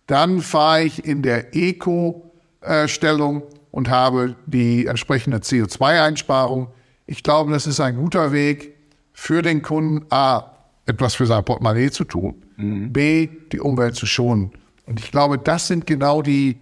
dann 0.06 0.40
fahre 0.40 0.84
ich 0.84 1.04
in 1.04 1.22
der 1.22 1.56
Eco-Stellung 1.56 3.42
und 3.70 3.88
habe 3.88 4.36
die 4.46 4.86
entsprechende 4.86 5.38
CO2-Einsparung. 5.38 6.68
Ich 7.08 7.22
glaube, 7.22 7.50
das 7.52 7.66
ist 7.66 7.80
ein 7.80 7.96
guter 7.96 8.32
Weg 8.32 8.74
für 9.14 9.40
den 9.40 9.62
Kunden, 9.62 10.04
A, 10.10 10.52
etwas 10.84 11.14
für 11.14 11.24
sein 11.24 11.42
Portemonnaie 11.42 11.90
zu 11.90 12.04
tun, 12.04 12.44
mhm. 12.58 12.92
B, 12.92 13.28
die 13.50 13.60
Umwelt 13.60 13.94
zu 13.94 14.04
schonen. 14.04 14.52
Und 14.84 15.00
ich 15.00 15.10
glaube, 15.10 15.38
das 15.38 15.66
sind 15.68 15.86
genau 15.86 16.20
die, 16.20 16.58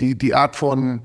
die, 0.00 0.18
die 0.18 0.34
Art 0.34 0.56
von, 0.56 1.02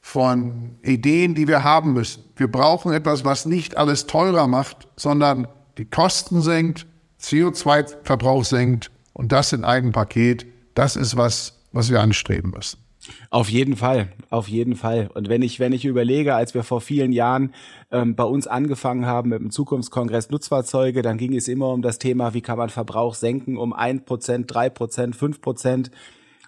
von 0.00 0.76
Ideen, 0.82 1.36
die 1.36 1.46
wir 1.46 1.62
haben 1.62 1.92
müssen. 1.92 2.24
Wir 2.34 2.50
brauchen 2.50 2.92
etwas, 2.92 3.24
was 3.24 3.46
nicht 3.46 3.76
alles 3.76 4.08
teurer 4.08 4.48
macht, 4.48 4.88
sondern 4.96 5.46
die 5.78 5.84
Kosten 5.84 6.42
senkt, 6.42 6.86
CO2-Verbrauch 7.20 8.44
senkt 8.44 8.90
und 9.12 9.30
das 9.30 9.52
in 9.52 9.64
einem 9.64 9.92
Paket. 9.92 10.46
Das 10.74 10.96
ist 10.96 11.16
was, 11.16 11.60
was 11.70 11.90
wir 11.90 12.00
anstreben 12.00 12.50
müssen. 12.50 12.78
Auf 13.30 13.48
jeden 13.48 13.76
Fall, 13.76 14.08
auf 14.30 14.48
jeden 14.48 14.76
Fall. 14.76 15.10
Und 15.14 15.28
wenn 15.28 15.42
ich, 15.42 15.58
wenn 15.58 15.72
ich 15.72 15.84
überlege, 15.84 16.34
als 16.34 16.54
wir 16.54 16.62
vor 16.62 16.80
vielen 16.80 17.12
Jahren 17.12 17.52
ähm, 17.90 18.14
bei 18.14 18.24
uns 18.24 18.46
angefangen 18.46 19.06
haben 19.06 19.30
mit 19.30 19.40
dem 19.40 19.50
Zukunftskongress 19.50 20.30
Nutzfahrzeuge, 20.30 21.02
dann 21.02 21.18
ging 21.18 21.34
es 21.34 21.48
immer 21.48 21.68
um 21.68 21.82
das 21.82 21.98
Thema, 21.98 22.34
wie 22.34 22.42
kann 22.42 22.58
man 22.58 22.70
Verbrauch 22.70 23.14
senken 23.14 23.56
um 23.56 23.72
ein 23.72 24.04
Prozent, 24.04 24.52
drei 24.52 24.70
Prozent, 24.70 25.16
fünf 25.16 25.40
Prozent 25.40 25.90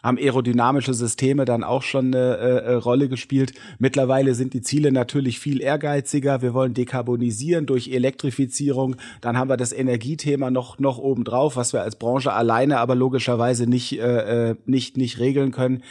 haben 0.04 0.18
aerodynamische 0.18 0.92
Systeme 0.92 1.46
dann 1.46 1.64
auch 1.64 1.82
schon 1.82 2.14
eine 2.14 2.36
äh, 2.36 2.72
äh, 2.72 2.74
Rolle 2.74 3.08
gespielt. 3.08 3.54
Mittlerweile 3.78 4.34
sind 4.34 4.52
die 4.52 4.60
Ziele 4.60 4.92
natürlich 4.92 5.40
viel 5.40 5.62
ehrgeiziger. 5.62 6.42
Wir 6.42 6.52
wollen 6.52 6.74
dekarbonisieren 6.74 7.64
durch 7.64 7.88
Elektrifizierung. 7.88 8.96
Dann 9.22 9.38
haben 9.38 9.48
wir 9.48 9.56
das 9.56 9.72
Energiethema 9.72 10.50
noch 10.50 10.78
noch 10.78 10.98
obendrauf, 10.98 11.56
was 11.56 11.72
wir 11.72 11.80
als 11.80 11.96
Branche 11.96 12.34
alleine 12.34 12.80
aber 12.80 12.94
logischerweise 12.94 13.66
nicht 13.66 13.98
äh, 13.98 14.50
äh 14.50 14.56
nicht 14.66 14.98
nicht 14.98 15.18
regeln 15.18 15.52
können 15.52 15.82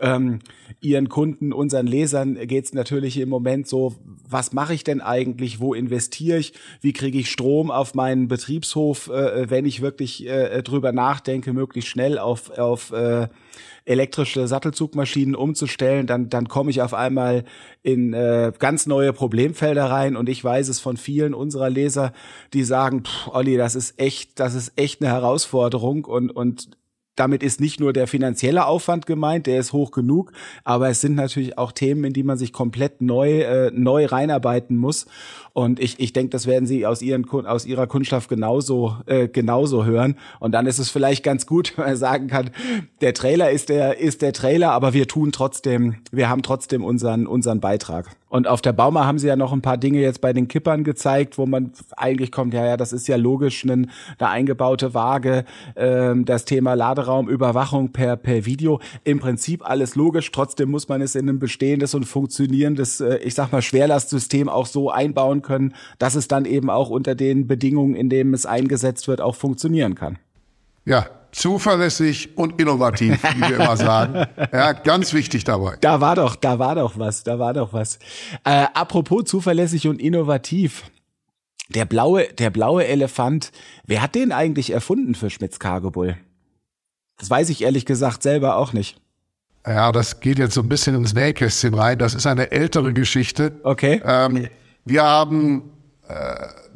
ähm, 0.00 0.40
ihren 0.80 1.08
Kunden, 1.08 1.52
unseren 1.52 1.86
Lesern 1.86 2.34
geht 2.46 2.66
es 2.66 2.74
natürlich 2.74 3.18
im 3.18 3.28
Moment 3.28 3.66
so, 3.66 3.94
was 4.28 4.52
mache 4.52 4.74
ich 4.74 4.84
denn 4.84 5.00
eigentlich, 5.00 5.60
wo 5.60 5.74
investiere 5.74 6.38
ich, 6.38 6.52
wie 6.80 6.92
kriege 6.92 7.18
ich 7.18 7.30
Strom 7.30 7.70
auf 7.70 7.94
meinen 7.94 8.28
Betriebshof, 8.28 9.08
äh, 9.08 9.48
wenn 9.50 9.64
ich 9.64 9.80
wirklich 9.80 10.26
äh, 10.26 10.62
drüber 10.62 10.92
nachdenke, 10.92 11.52
möglichst 11.52 11.90
schnell 11.90 12.18
auf, 12.18 12.50
auf 12.50 12.92
äh, 12.92 13.28
elektrische 13.86 14.48
Sattelzugmaschinen 14.48 15.34
umzustellen, 15.34 16.06
dann, 16.06 16.28
dann 16.28 16.48
komme 16.48 16.70
ich 16.70 16.82
auf 16.82 16.92
einmal 16.92 17.44
in 17.82 18.12
äh, 18.12 18.52
ganz 18.58 18.86
neue 18.86 19.12
Problemfelder 19.12 19.84
rein. 19.84 20.16
Und 20.16 20.28
ich 20.28 20.42
weiß 20.42 20.68
es 20.68 20.80
von 20.80 20.96
vielen 20.96 21.34
unserer 21.34 21.70
Leser, 21.70 22.12
die 22.52 22.64
sagen, 22.64 23.04
Olli, 23.30 23.56
das 23.56 23.76
ist 23.76 23.98
echt, 23.98 24.40
das 24.40 24.54
ist 24.54 24.72
echt 24.76 25.00
eine 25.00 25.10
Herausforderung 25.10 26.04
und, 26.04 26.30
und 26.30 26.76
damit 27.16 27.42
ist 27.42 27.60
nicht 27.60 27.80
nur 27.80 27.92
der 27.92 28.06
finanzielle 28.06 28.66
Aufwand 28.66 29.06
gemeint, 29.06 29.46
der 29.46 29.58
ist 29.58 29.72
hoch 29.72 29.90
genug, 29.90 30.32
aber 30.64 30.88
es 30.88 31.00
sind 31.00 31.14
natürlich 31.14 31.58
auch 31.58 31.72
Themen, 31.72 32.04
in 32.04 32.12
die 32.12 32.22
man 32.22 32.38
sich 32.38 32.52
komplett 32.52 33.00
neu, 33.02 33.40
äh, 33.40 33.70
neu 33.74 34.06
reinarbeiten 34.06 34.76
muss. 34.76 35.06
Und 35.52 35.80
ich, 35.80 35.98
ich 35.98 36.12
denke, 36.12 36.30
das 36.30 36.46
werden 36.46 36.66
Sie 36.66 36.84
aus, 36.84 37.00
ihren, 37.00 37.26
aus 37.30 37.64
Ihrer 37.64 37.86
Kundschaft 37.86 38.28
genauso, 38.28 38.96
äh, 39.06 39.26
genauso 39.26 39.86
hören. 39.86 40.16
Und 40.38 40.52
dann 40.52 40.66
ist 40.66 40.78
es 40.78 40.90
vielleicht 40.90 41.24
ganz 41.24 41.46
gut, 41.46 41.72
wenn 41.76 41.86
man 41.86 41.96
sagen 41.96 42.26
kann, 42.28 42.50
der 43.00 43.14
Trailer 43.14 43.50
ist 43.50 43.70
der, 43.70 43.98
ist 43.98 44.20
der 44.20 44.34
Trailer, 44.34 44.72
aber 44.72 44.92
wir 44.92 45.08
tun 45.08 45.32
trotzdem, 45.32 45.96
wir 46.12 46.28
haben 46.28 46.42
trotzdem 46.42 46.84
unseren, 46.84 47.26
unseren 47.26 47.60
Beitrag. 47.60 48.14
Und 48.28 48.48
auf 48.48 48.60
der 48.60 48.74
Bauma 48.74 49.06
haben 49.06 49.18
sie 49.18 49.28
ja 49.28 49.36
noch 49.36 49.52
ein 49.52 49.62
paar 49.62 49.78
Dinge 49.78 50.00
jetzt 50.00 50.20
bei 50.20 50.32
den 50.34 50.46
Kippern 50.46 50.84
gezeigt, 50.84 51.38
wo 51.38 51.46
man 51.46 51.72
eigentlich 51.96 52.32
kommt, 52.32 52.52
ja, 52.52 52.66
ja, 52.66 52.76
das 52.76 52.92
ist 52.92 53.06
ja 53.06 53.16
logisch, 53.16 53.64
eine, 53.64 53.86
eine 54.18 54.28
eingebaute 54.28 54.92
Waage, 54.92 55.44
ähm, 55.74 56.26
das 56.26 56.44
Thema 56.44 56.74
Laderaumüberwachung 57.06 57.92
per, 57.92 58.16
per 58.16 58.44
Video. 58.44 58.80
Im 59.04 59.20
Prinzip 59.20 59.68
alles 59.68 59.94
logisch, 59.94 60.30
trotzdem 60.32 60.70
muss 60.70 60.88
man 60.88 61.00
es 61.00 61.14
in 61.14 61.28
ein 61.28 61.38
bestehendes 61.38 61.94
und 61.94 62.04
funktionierendes, 62.04 63.00
äh, 63.00 63.16
ich 63.18 63.34
sag 63.34 63.52
mal, 63.52 63.62
Schwerlastsystem 63.62 64.48
auch 64.48 64.66
so 64.66 64.90
einbauen 64.90 65.42
können, 65.42 65.74
dass 65.98 66.14
es 66.14 66.28
dann 66.28 66.44
eben 66.44 66.70
auch 66.70 66.90
unter 66.90 67.14
den 67.14 67.46
Bedingungen, 67.46 67.94
in 67.94 68.10
denen 68.10 68.34
es 68.34 68.46
eingesetzt 68.46 69.08
wird, 69.08 69.20
auch 69.20 69.34
funktionieren 69.34 69.94
kann. 69.94 70.18
Ja, 70.84 71.06
zuverlässig 71.32 72.36
und 72.36 72.60
innovativ, 72.60 73.22
wie 73.34 73.40
wir 73.40 73.56
immer 73.56 73.76
sagen. 73.76 74.26
Ja, 74.52 74.72
ganz 74.72 75.12
wichtig 75.12 75.44
dabei. 75.44 75.76
Da 75.80 76.00
war 76.00 76.14
doch, 76.14 76.36
da 76.36 76.58
war 76.58 76.74
doch 76.74 76.98
was, 76.98 77.24
da 77.24 77.38
war 77.38 77.54
doch 77.54 77.72
was. 77.72 77.98
Äh, 78.44 78.66
apropos 78.74 79.24
zuverlässig 79.24 79.88
und 79.88 80.00
innovativ. 80.00 80.84
Der 81.68 81.84
blaue, 81.84 82.28
der 82.38 82.50
blaue 82.50 82.86
Elefant, 82.86 83.50
wer 83.84 84.00
hat 84.00 84.14
den 84.14 84.30
eigentlich 84.30 84.70
erfunden 84.70 85.16
für 85.16 85.30
Schmitz 85.30 85.58
Cargo 85.58 85.90
Bull? 85.90 86.16
Das 87.18 87.30
weiß 87.30 87.48
ich 87.50 87.62
ehrlich 87.62 87.86
gesagt 87.86 88.22
selber 88.22 88.56
auch 88.56 88.72
nicht. 88.72 89.00
Ja, 89.66 89.90
das 89.90 90.20
geht 90.20 90.38
jetzt 90.38 90.54
so 90.54 90.60
ein 90.60 90.68
bisschen 90.68 90.94
ins 90.94 91.14
Nähkästchen 91.14 91.74
rein. 91.74 91.98
Das 91.98 92.14
ist 92.14 92.26
eine 92.26 92.52
ältere 92.52 92.92
Geschichte. 92.92 93.52
Okay. 93.64 94.00
Ähm, 94.04 94.48
wir 94.84 95.02
haben 95.02 95.70
äh, 96.08 96.14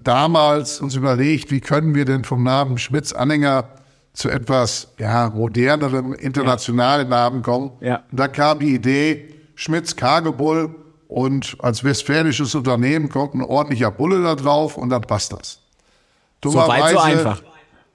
damals 0.02 0.80
uns 0.80 0.97
überlegt, 0.97 1.50
wie 1.50 1.61
können 1.61 1.94
wir 1.94 2.04
denn 2.04 2.25
vom 2.25 2.42
Namen 2.42 2.78
Schmitz 2.78 3.12
Anhänger 3.12 3.68
zu 4.12 4.28
etwas 4.28 4.88
ja, 4.99 5.30
modernerem, 5.30 6.14
internationalen 6.14 7.09
ja. 7.11 7.16
Namen 7.16 7.42
kommen. 7.42 7.73
Ja. 7.80 8.02
Und 8.11 8.18
da 8.18 8.26
kam 8.26 8.59
die 8.59 8.75
Idee, 8.75 9.35
Schmitz 9.54 9.94
Cargobull 9.94 10.75
und 11.06 11.56
als 11.61 11.85
westfälisches 11.85 12.54
Unternehmen 12.54 13.09
kommt 13.09 13.35
ein 13.35 13.42
ordentlicher 13.42 13.90
Bulle 13.90 14.23
da 14.23 14.35
drauf 14.35 14.76
und 14.76 14.90
dann 14.90 15.02
passt 15.02 15.32
das. 15.32 15.61
Dummerweise, 16.40 16.73
so 16.73 16.82
weit, 16.82 16.92
so 16.92 16.99
einfach. 16.99 17.42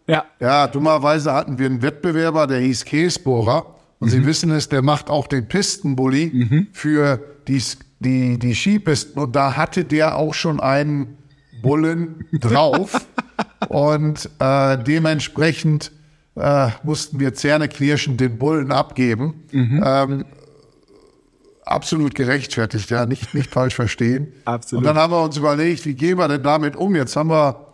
Ja. 0.07 0.25
ja, 0.39 0.67
dummerweise 0.67 1.33
hatten 1.33 1.57
wir 1.57 1.65
einen 1.65 1.81
Wettbewerber, 1.81 2.47
der 2.47 2.59
hieß 2.59 2.85
Käsbohrer. 2.85 3.75
Und 3.99 4.09
mhm. 4.09 4.11
Sie 4.11 4.25
wissen 4.25 4.51
es, 4.51 4.69
der 4.69 4.81
macht 4.81 5.09
auch 5.09 5.27
den 5.27 5.47
Pistenbully 5.47 6.31
mhm. 6.33 6.67
für 6.73 7.19
die, 7.47 7.61
die, 7.99 8.37
die 8.37 8.53
Skipisten. 8.53 9.21
Und 9.21 9.35
da 9.35 9.55
hatte 9.55 9.83
der 9.83 10.17
auch 10.17 10.33
schon 10.33 10.59
einen 10.59 11.17
Bullen 11.61 12.25
drauf. 12.33 13.07
und 13.69 14.29
äh, 14.39 14.77
dementsprechend 14.77 15.91
äh, 16.35 16.69
mussten 16.83 17.19
wir 17.19 17.33
zähneknirschend 17.33 18.19
den 18.19 18.37
Bullen 18.37 18.71
abgeben. 18.71 19.45
Mhm. 19.51 19.83
Ähm, 19.83 20.25
absolut 21.63 22.13
gerechtfertigt, 22.13 22.89
ja, 22.91 23.05
nicht, 23.05 23.33
nicht 23.33 23.49
falsch 23.49 23.75
verstehen. 23.75 24.33
Absolut. 24.45 24.81
Und 24.81 24.87
dann 24.87 24.97
haben 24.97 25.11
wir 25.11 25.23
uns 25.23 25.37
überlegt, 25.37 25.85
wie 25.85 25.95
gehen 25.95 26.17
wir 26.17 26.27
denn 26.27 26.43
damit 26.43 26.75
um? 26.75 26.95
Jetzt 26.95 27.15
haben 27.15 27.29
wir 27.29 27.64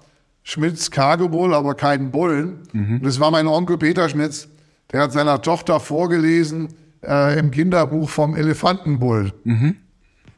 Schmitz 0.43 0.91
Cargo 0.91 1.29
Bull, 1.29 1.53
aber 1.53 1.75
keinen 1.75 2.11
Bullen. 2.11 2.59
Mhm. 2.73 2.95
Und 2.95 3.05
das 3.05 3.19
war 3.19 3.31
mein 3.31 3.47
Onkel 3.47 3.77
Peter 3.77 4.09
Schmitz, 4.09 4.47
der 4.91 5.01
hat 5.01 5.11
seiner 5.11 5.41
Tochter 5.41 5.79
vorgelesen 5.79 6.69
äh, 7.03 7.39
im 7.39 7.51
Kinderbuch 7.51 8.09
vom 8.09 8.35
Elefantenbull. 8.35 9.33
Mhm. 9.43 9.77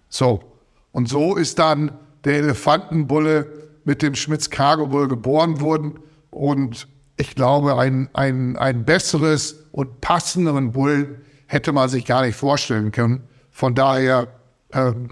So. 0.09 0.43
Und 0.91 1.09
so 1.09 1.35
ist 1.35 1.57
dann 1.59 1.91
der 2.23 2.35
Elefantenbulle 2.35 3.47
mit 3.83 4.01
dem 4.01 4.15
Schmitz 4.15 4.49
Cargo 4.49 4.87
Bull 4.87 5.07
geboren 5.07 5.59
worden. 5.59 5.99
Und 6.29 6.87
ich 7.17 7.35
glaube, 7.35 7.77
ein, 7.77 8.09
ein, 8.13 8.57
ein 8.57 8.85
besseres 8.85 9.65
und 9.71 10.01
passenderen 10.01 10.71
Bullen 10.71 11.21
hätte 11.47 11.71
man 11.71 11.89
sich 11.89 12.05
gar 12.05 12.25
nicht 12.25 12.35
vorstellen 12.35 12.91
können. 12.91 13.23
Von 13.51 13.75
daher 13.75 14.27
ähm, 14.71 15.09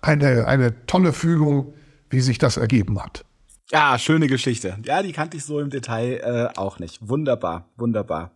eine, 0.00 0.46
eine 0.46 0.86
tolle 0.86 1.12
Fügung, 1.12 1.74
wie 2.10 2.20
sich 2.20 2.38
das 2.38 2.56
ergeben 2.56 3.02
hat. 3.02 3.24
Ja, 3.70 3.98
schöne 3.98 4.28
Geschichte. 4.28 4.78
Ja, 4.84 5.02
die 5.02 5.12
kannte 5.12 5.36
ich 5.36 5.44
so 5.44 5.60
im 5.60 5.68
Detail 5.68 6.52
äh, 6.54 6.58
auch 6.58 6.78
nicht. 6.78 7.06
Wunderbar, 7.06 7.66
wunderbar. 7.76 8.30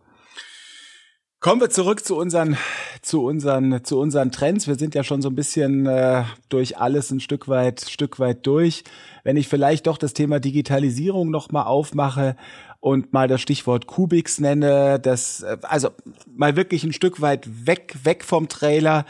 Kommen 1.39 1.59
wir 1.59 1.69
zurück 1.69 2.05
zu 2.05 2.15
unseren, 2.15 2.55
zu 3.01 3.25
unseren, 3.25 3.83
zu 3.83 3.99
unseren 3.99 4.31
Trends. 4.31 4.67
Wir 4.67 4.75
sind 4.75 4.95
ja 4.95 5.03
schon 5.03 5.21
so 5.21 5.29
ein 5.29 5.35
bisschen 5.35 5.87
äh, 5.87 6.23
durch 6.49 6.77
alles 6.77 7.11
ein 7.11 7.19
Stück 7.19 7.49
weit, 7.49 7.81
Stück 7.81 8.19
weit 8.19 8.45
durch. 8.45 8.83
wenn 9.23 9.35
ich 9.35 9.47
vielleicht 9.47 9.87
doch 9.87 9.97
das 9.97 10.13
Thema 10.13 10.39
Digitalisierung 10.39 11.31
nochmal 11.31 11.65
aufmache 11.65 12.37
und 12.83 13.13
mal 13.13 13.29
das 13.29 13.39
Stichwort 13.39 13.87
Kubix 13.87 14.41
nenne, 14.41 14.99
das, 14.99 15.41
äh, 15.41 15.55
also 15.61 15.91
mal 16.35 16.57
wirklich 16.57 16.83
ein 16.83 16.91
Stück 16.91 17.21
weit 17.21 17.65
weg, 17.65 17.95
weg 18.03 18.25
vom 18.25 18.49
Trailer. 18.49 19.05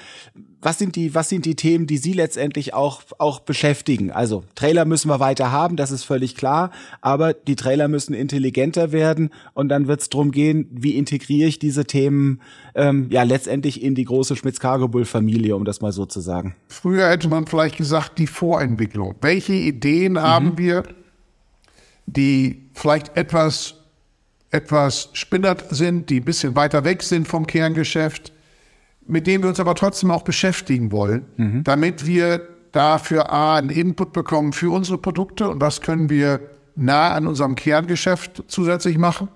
Was 0.61 0.77
sind 0.77 0.95
die, 0.95 1.15
was 1.15 1.27
sind 1.27 1.43
die 1.43 1.55
Themen, 1.55 1.87
die 1.87 1.97
Sie 1.97 2.13
letztendlich 2.13 2.75
auch, 2.75 3.01
auch 3.17 3.39
beschäftigen? 3.39 4.11
Also 4.11 4.43
Trailer 4.53 4.85
müssen 4.85 5.09
wir 5.09 5.19
weiter 5.19 5.51
haben, 5.51 5.75
das 5.75 5.89
ist 5.89 6.03
völlig 6.03 6.35
klar, 6.35 6.69
aber 7.01 7.33
die 7.33 7.55
Trailer 7.55 7.87
müssen 7.87 8.13
intelligenter 8.13 8.91
werden 8.91 9.31
und 9.55 9.69
dann 9.69 9.87
wird 9.87 10.01
es 10.01 10.09
darum 10.09 10.31
gehen, 10.31 10.67
wie 10.69 10.95
integriere 10.95 11.49
ich 11.49 11.57
diese 11.57 11.85
Themen 11.85 12.41
ähm, 12.75 13.07
ja 13.09 13.23
letztendlich 13.23 13.81
in 13.81 13.95
die 13.95 14.05
große 14.05 14.35
Schmitz 14.35 14.59
Cargo 14.59 14.87
Bull 14.87 15.05
Familie, 15.05 15.55
um 15.55 15.65
das 15.65 15.81
mal 15.81 15.91
so 15.91 16.05
zu 16.05 16.19
sagen. 16.19 16.55
Früher 16.67 17.09
hätte 17.09 17.27
man 17.27 17.47
vielleicht 17.47 17.77
gesagt, 17.77 18.19
die 18.19 18.27
Vorentwicklung. 18.27 19.15
Welche 19.21 19.53
Ideen 19.53 20.13
mhm. 20.13 20.21
haben 20.21 20.57
wir? 20.59 20.83
Die 22.05 22.69
vielleicht 22.73 23.15
etwas, 23.17 23.75
etwas 24.51 25.09
spinnert 25.13 25.65
sind, 25.73 26.09
die 26.09 26.19
ein 26.19 26.25
bisschen 26.25 26.55
weiter 26.55 26.83
weg 26.83 27.03
sind 27.03 27.27
vom 27.27 27.47
Kerngeschäft, 27.47 28.31
mit 29.05 29.27
denen 29.27 29.43
wir 29.43 29.49
uns 29.49 29.59
aber 29.59 29.75
trotzdem 29.75 30.11
auch 30.11 30.23
beschäftigen 30.23 30.91
wollen, 30.91 31.25
mhm. 31.37 31.63
damit 31.63 32.05
wir 32.05 32.47
dafür 32.71 33.31
A, 33.31 33.55
einen 33.55 33.69
Input 33.69 34.13
bekommen 34.13 34.53
für 34.53 34.71
unsere 34.71 34.97
Produkte 34.97 35.47
und 35.49 35.61
was 35.61 35.81
können 35.81 36.09
wir 36.09 36.39
nah 36.75 37.13
an 37.13 37.27
unserem 37.27 37.55
Kerngeschäft 37.55 38.43
zusätzlich 38.47 38.97
machen. 38.97 39.27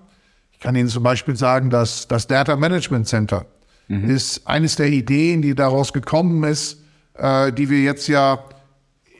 Ich 0.52 0.58
kann 0.58 0.74
Ihnen 0.74 0.88
zum 0.88 1.04
Beispiel 1.04 1.36
sagen, 1.36 1.70
dass 1.70 2.08
das 2.08 2.26
Data 2.26 2.56
Management 2.56 3.06
Center 3.06 3.46
mhm. 3.86 4.10
ist 4.10 4.46
eines 4.46 4.74
der 4.76 4.88
Ideen, 4.88 5.40
die 5.40 5.54
daraus 5.54 5.92
gekommen 5.92 6.42
ist, 6.42 6.82
äh, 7.14 7.52
die 7.52 7.70
wir 7.70 7.80
jetzt 7.80 8.08
ja 8.08 8.42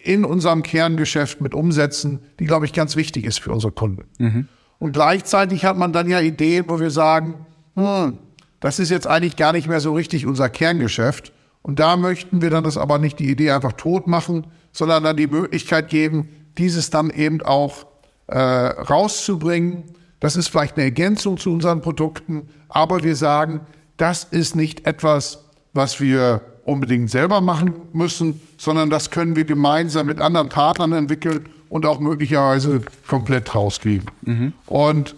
in 0.08 0.24
unserem 0.24 0.62
Kerngeschäft 0.62 1.42
mit 1.42 1.54
umsetzen, 1.54 2.20
die, 2.40 2.46
glaube 2.46 2.64
ich, 2.64 2.72
ganz 2.72 2.96
wichtig 2.96 3.26
ist 3.26 3.40
für 3.40 3.52
unsere 3.52 3.72
Kunden. 3.72 4.04
Mhm. 4.16 4.48
Und 4.78 4.92
gleichzeitig 4.92 5.66
hat 5.66 5.76
man 5.76 5.92
dann 5.92 6.08
ja 6.08 6.18
Ideen, 6.20 6.64
wo 6.68 6.80
wir 6.80 6.90
sagen, 6.90 7.34
hm, 7.76 8.16
das 8.58 8.78
ist 8.78 8.90
jetzt 8.90 9.06
eigentlich 9.06 9.36
gar 9.36 9.52
nicht 9.52 9.68
mehr 9.68 9.80
so 9.80 9.92
richtig 9.92 10.24
unser 10.24 10.48
Kerngeschäft. 10.48 11.32
Und 11.60 11.78
da 11.78 11.98
möchten 11.98 12.40
wir 12.40 12.48
dann 12.48 12.64
das 12.64 12.78
aber 12.78 12.98
nicht 12.98 13.18
die 13.18 13.30
Idee 13.30 13.50
einfach 13.50 13.74
tot 13.74 14.06
machen, 14.06 14.46
sondern 14.72 15.04
dann 15.04 15.18
die 15.18 15.26
Möglichkeit 15.26 15.90
geben, 15.90 16.30
dieses 16.56 16.88
dann 16.88 17.10
eben 17.10 17.42
auch 17.42 17.84
äh, 18.28 18.38
rauszubringen. 18.38 19.84
Das 20.20 20.36
ist 20.36 20.48
vielleicht 20.48 20.76
eine 20.76 20.84
Ergänzung 20.84 21.36
zu 21.36 21.52
unseren 21.52 21.82
Produkten, 21.82 22.48
aber 22.70 23.02
wir 23.02 23.14
sagen, 23.14 23.60
das 23.98 24.24
ist 24.24 24.56
nicht 24.56 24.86
etwas, 24.86 25.44
was 25.74 26.00
wir 26.00 26.40
unbedingt 26.68 27.10
selber 27.10 27.40
machen 27.40 27.74
müssen, 27.94 28.40
sondern 28.58 28.90
das 28.90 29.10
können 29.10 29.36
wir 29.36 29.44
gemeinsam 29.44 30.06
mit 30.06 30.20
anderen 30.20 30.50
Partnern 30.50 30.92
entwickeln 30.92 31.48
und 31.70 31.86
auch 31.86 31.98
möglicherweise 31.98 32.82
komplett 33.06 33.54
rausgeben. 33.54 34.10
Mhm. 34.22 34.52
Und, 34.66 35.16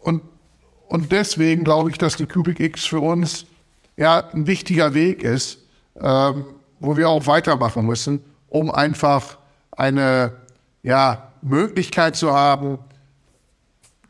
und, 0.00 0.22
und 0.88 1.12
deswegen 1.12 1.62
glaube 1.62 1.90
ich, 1.90 1.98
dass 1.98 2.16
die 2.16 2.26
Cubic 2.26 2.58
X 2.58 2.84
für 2.84 3.00
uns 3.00 3.46
ja 3.96 4.28
ein 4.32 4.48
wichtiger 4.48 4.92
Weg 4.94 5.22
ist, 5.22 5.58
ähm, 6.00 6.44
wo 6.80 6.96
wir 6.96 7.08
auch 7.08 7.26
weitermachen 7.26 7.86
müssen, 7.86 8.20
um 8.48 8.70
einfach 8.70 9.38
eine 9.70 10.32
ja, 10.82 11.32
Möglichkeit 11.42 12.16
zu 12.16 12.32
haben, 12.32 12.78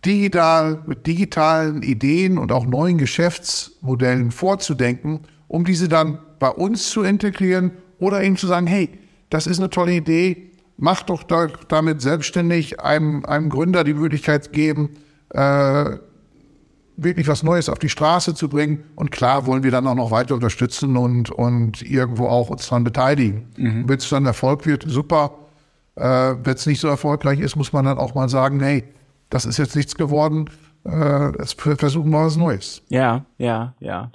digital 0.07 0.83
mit 0.87 1.07
digitalen 1.07 1.83
Ideen 1.83 2.39
und 2.39 2.51
auch 2.51 2.65
neuen 2.65 2.97
Geschäftsmodellen 2.97 4.31
vorzudenken, 4.31 5.21
um 5.49 5.67
diese 5.67 5.89
dann 5.89 6.19
bei 6.39 6.51
uns 6.51 6.91
zu 6.91 7.03
integrieren 7.03 7.73
oder 7.99 8.23
eben 8.23 8.37
zu 8.37 8.47
sagen, 8.47 8.67
hey, 8.67 8.91
das 9.31 9.47
ist 9.47 9.59
eine 9.59 9.71
tolle 9.71 9.93
Idee, 9.93 10.51
mach 10.77 11.03
doch 11.03 11.23
da, 11.23 11.49
damit 11.69 12.01
selbstständig 12.01 12.81
einem, 12.81 13.25
einem 13.25 13.51
Gründer 13.51 13.85
die 13.85 13.95
Möglichkeit 13.95 14.53
geben, 14.53 14.97
äh, 15.31 15.97
wirklich 16.97 17.29
was 17.29 17.43
Neues 17.43 17.69
auf 17.69 17.79
die 17.79 17.89
Straße 17.89 18.35
zu 18.35 18.49
bringen. 18.49 18.85
Und 18.97 19.11
klar 19.11 19.47
wollen 19.47 19.63
wir 19.63 19.71
dann 19.71 19.87
auch 19.87 19.95
noch 19.95 20.11
weiter 20.11 20.35
unterstützen 20.35 20.97
und, 20.97 21.31
und 21.31 21.83
irgendwo 21.83 22.27
auch 22.27 22.51
uns 22.51 22.69
daran 22.69 22.85
beteiligen. 22.85 23.47
Mhm. 23.57 23.89
Wenn 23.89 23.99
es 23.99 24.09
dann 24.09 24.27
Erfolg 24.27 24.67
wird, 24.67 24.85
super. 24.87 25.33
Äh, 25.95 26.03
Wenn 26.43 26.55
es 26.55 26.67
nicht 26.67 26.81
so 26.81 26.89
erfolgreich 26.89 27.41
ist, 27.41 27.57
muss 27.57 27.73
man 27.73 27.85
dann 27.85 27.99
auch 27.99 28.15
mal 28.15 28.29
sagen, 28.29 28.61
hey, 28.61 28.85
das 29.31 29.45
ist 29.45 29.59
jetzt 29.59 29.77
nichts 29.77 29.95
geworden. 29.95 30.51
Äh, 30.85 31.33
versuchen 31.45 32.11
wir 32.11 32.25
was 32.25 32.37
Neues. 32.37 32.83
Ja, 32.89 33.25
ja, 33.37 33.75
ja. 33.81 34.11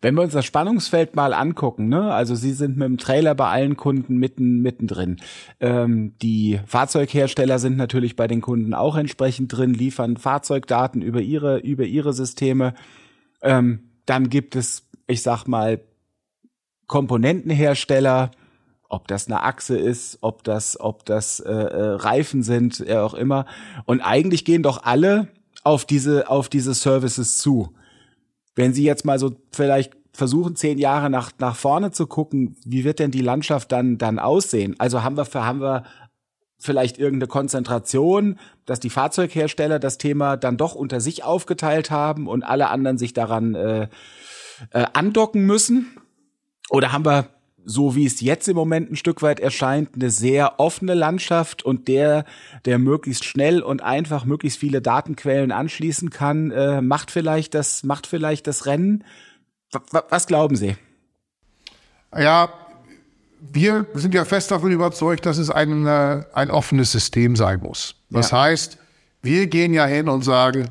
Wenn 0.00 0.14
wir 0.14 0.22
uns 0.22 0.32
das 0.32 0.44
Spannungsfeld 0.44 1.16
mal 1.16 1.32
angucken, 1.32 1.88
ne, 1.88 2.12
also 2.12 2.34
Sie 2.34 2.52
sind 2.52 2.76
mit 2.76 2.86
dem 2.86 2.98
Trailer 2.98 3.34
bei 3.34 3.48
allen 3.48 3.76
Kunden 3.76 4.16
mitten 4.16 4.60
mittendrin. 4.60 5.16
Ähm, 5.60 6.14
die 6.22 6.60
Fahrzeughersteller 6.66 7.58
sind 7.58 7.76
natürlich 7.76 8.16
bei 8.16 8.26
den 8.26 8.40
Kunden 8.40 8.74
auch 8.74 8.96
entsprechend 8.96 9.56
drin, 9.56 9.74
liefern 9.74 10.16
Fahrzeugdaten 10.16 11.02
über 11.02 11.20
ihre 11.20 11.58
über 11.58 11.84
ihre 11.84 12.12
Systeme. 12.12 12.74
Ähm, 13.42 13.90
dann 14.06 14.28
gibt 14.28 14.56
es, 14.56 14.88
ich 15.06 15.22
sag 15.22 15.46
mal, 15.46 15.80
Komponentenhersteller, 16.86 18.32
ob 18.88 19.06
das 19.06 19.28
eine 19.28 19.44
Achse 19.44 19.78
ist, 19.78 20.18
ob 20.20 20.42
das, 20.42 20.78
ob 20.80 21.04
das 21.06 21.38
äh, 21.38 21.52
äh, 21.52 21.90
Reifen 21.92 22.42
sind, 22.42 22.80
äh, 22.80 22.96
auch 22.96 23.14
immer. 23.14 23.46
Und 23.84 24.00
eigentlich 24.00 24.44
gehen 24.44 24.64
doch 24.64 24.82
alle 24.82 25.28
auf 25.62 25.84
diese, 25.84 26.28
auf 26.28 26.48
diese 26.48 26.74
Services 26.74 27.38
zu. 27.38 27.72
Wenn 28.60 28.74
Sie 28.74 28.84
jetzt 28.84 29.06
mal 29.06 29.18
so 29.18 29.32
vielleicht 29.52 29.96
versuchen, 30.12 30.54
zehn 30.54 30.76
Jahre 30.76 31.08
nach, 31.08 31.32
nach 31.38 31.56
vorne 31.56 31.92
zu 31.92 32.06
gucken, 32.06 32.56
wie 32.66 32.84
wird 32.84 32.98
denn 32.98 33.10
die 33.10 33.22
Landschaft 33.22 33.72
dann, 33.72 33.96
dann 33.96 34.18
aussehen? 34.18 34.74
Also 34.78 35.02
haben 35.02 35.16
wir, 35.16 35.24
haben 35.32 35.62
wir 35.62 35.84
vielleicht 36.58 36.98
irgendeine 36.98 37.28
Konzentration, 37.28 38.38
dass 38.66 38.78
die 38.78 38.90
Fahrzeughersteller 38.90 39.78
das 39.78 39.96
Thema 39.96 40.36
dann 40.36 40.58
doch 40.58 40.74
unter 40.74 41.00
sich 41.00 41.24
aufgeteilt 41.24 41.90
haben 41.90 42.28
und 42.28 42.42
alle 42.42 42.68
anderen 42.68 42.98
sich 42.98 43.14
daran 43.14 43.54
äh, 43.54 43.88
äh, 44.72 44.84
andocken 44.92 45.46
müssen? 45.46 45.96
Oder 46.68 46.92
haben 46.92 47.06
wir 47.06 47.28
so 47.70 47.94
wie 47.94 48.04
es 48.04 48.20
jetzt 48.20 48.48
im 48.48 48.56
Moment 48.56 48.90
ein 48.90 48.96
Stück 48.96 49.22
weit 49.22 49.38
erscheint, 49.38 49.90
eine 49.94 50.10
sehr 50.10 50.58
offene 50.58 50.94
Landschaft 50.94 51.62
und 51.62 51.86
der, 51.86 52.24
der 52.64 52.78
möglichst 52.78 53.24
schnell 53.24 53.62
und 53.62 53.82
einfach 53.82 54.24
möglichst 54.24 54.58
viele 54.58 54.82
Datenquellen 54.82 55.52
anschließen 55.52 56.10
kann, 56.10 56.50
äh, 56.50 56.82
macht 56.82 57.10
vielleicht 57.10 57.54
das, 57.54 57.84
macht 57.84 58.06
vielleicht 58.06 58.46
das 58.46 58.66
Rennen. 58.66 59.04
W 59.72 60.00
was 60.08 60.26
glauben 60.26 60.56
Sie? 60.56 60.76
Ja, 62.16 62.52
wir 63.40 63.86
sind 63.94 64.14
ja 64.14 64.24
fest 64.24 64.50
davon 64.50 64.72
überzeugt, 64.72 65.24
dass 65.24 65.38
es 65.38 65.48
ein, 65.48 65.86
äh, 65.86 66.24
ein 66.34 66.50
offenes 66.50 66.90
System 66.90 67.36
sein 67.36 67.60
muss. 67.60 67.94
Das 68.10 68.32
ja. 68.32 68.42
heißt, 68.42 68.78
wir 69.22 69.46
gehen 69.46 69.72
ja 69.72 69.86
hin 69.86 70.08
und 70.08 70.22
sagen, 70.22 70.70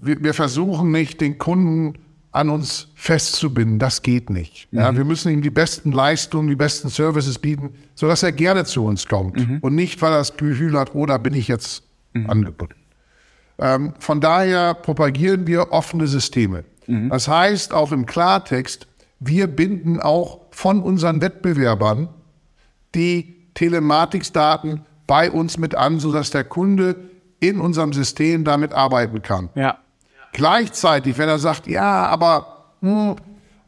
wir, 0.00 0.20
wir 0.22 0.34
versuchen 0.34 0.90
nicht 0.90 1.20
den 1.20 1.38
Kunden 1.38 1.94
an 2.32 2.48
uns 2.48 2.88
festzubinden. 2.94 3.78
Das 3.78 4.02
geht 4.02 4.30
nicht. 4.30 4.68
Ja, 4.70 4.92
mhm. 4.92 4.98
wir 4.98 5.04
müssen 5.04 5.32
ihm 5.32 5.42
die 5.42 5.50
besten 5.50 5.92
Leistungen, 5.92 6.48
die 6.48 6.56
besten 6.56 6.88
Services 6.88 7.38
bieten, 7.38 7.74
sodass 7.94 8.22
er 8.22 8.32
gerne 8.32 8.64
zu 8.64 8.84
uns 8.84 9.06
kommt 9.06 9.36
mhm. 9.36 9.58
und 9.60 9.74
nicht, 9.74 10.00
weil 10.00 10.12
er 10.12 10.18
das 10.18 10.36
Gefühl 10.36 10.78
hat, 10.78 10.94
oh, 10.94 11.06
da 11.06 11.18
bin 11.18 11.34
ich 11.34 11.48
jetzt 11.48 11.82
mhm. 12.12 12.30
angebunden. 12.30 12.76
Ähm, 13.58 13.94
von 13.98 14.20
daher 14.20 14.74
propagieren 14.74 15.46
wir 15.46 15.72
offene 15.72 16.06
Systeme. 16.06 16.64
Mhm. 16.86 17.10
Das 17.10 17.28
heißt 17.28 17.74
auch 17.74 17.92
im 17.92 18.06
Klartext, 18.06 18.86
wir 19.18 19.48
binden 19.48 20.00
auch 20.00 20.40
von 20.50 20.80
unseren 20.82 21.20
Wettbewerbern 21.20 22.08
die 22.94 23.36
Telematikdaten 23.54 24.82
bei 25.06 25.30
uns 25.30 25.58
mit 25.58 25.74
an, 25.74 25.98
sodass 25.98 26.30
der 26.30 26.44
Kunde 26.44 26.96
in 27.40 27.60
unserem 27.60 27.92
System 27.92 28.44
damit 28.44 28.72
arbeiten 28.72 29.22
kann. 29.22 29.50
Ja. 29.54 29.78
Gleichzeitig, 30.32 31.18
wenn 31.18 31.28
er 31.28 31.38
sagt, 31.38 31.66
ja, 31.66 32.06
aber 32.06 32.74
hm, 32.80 33.16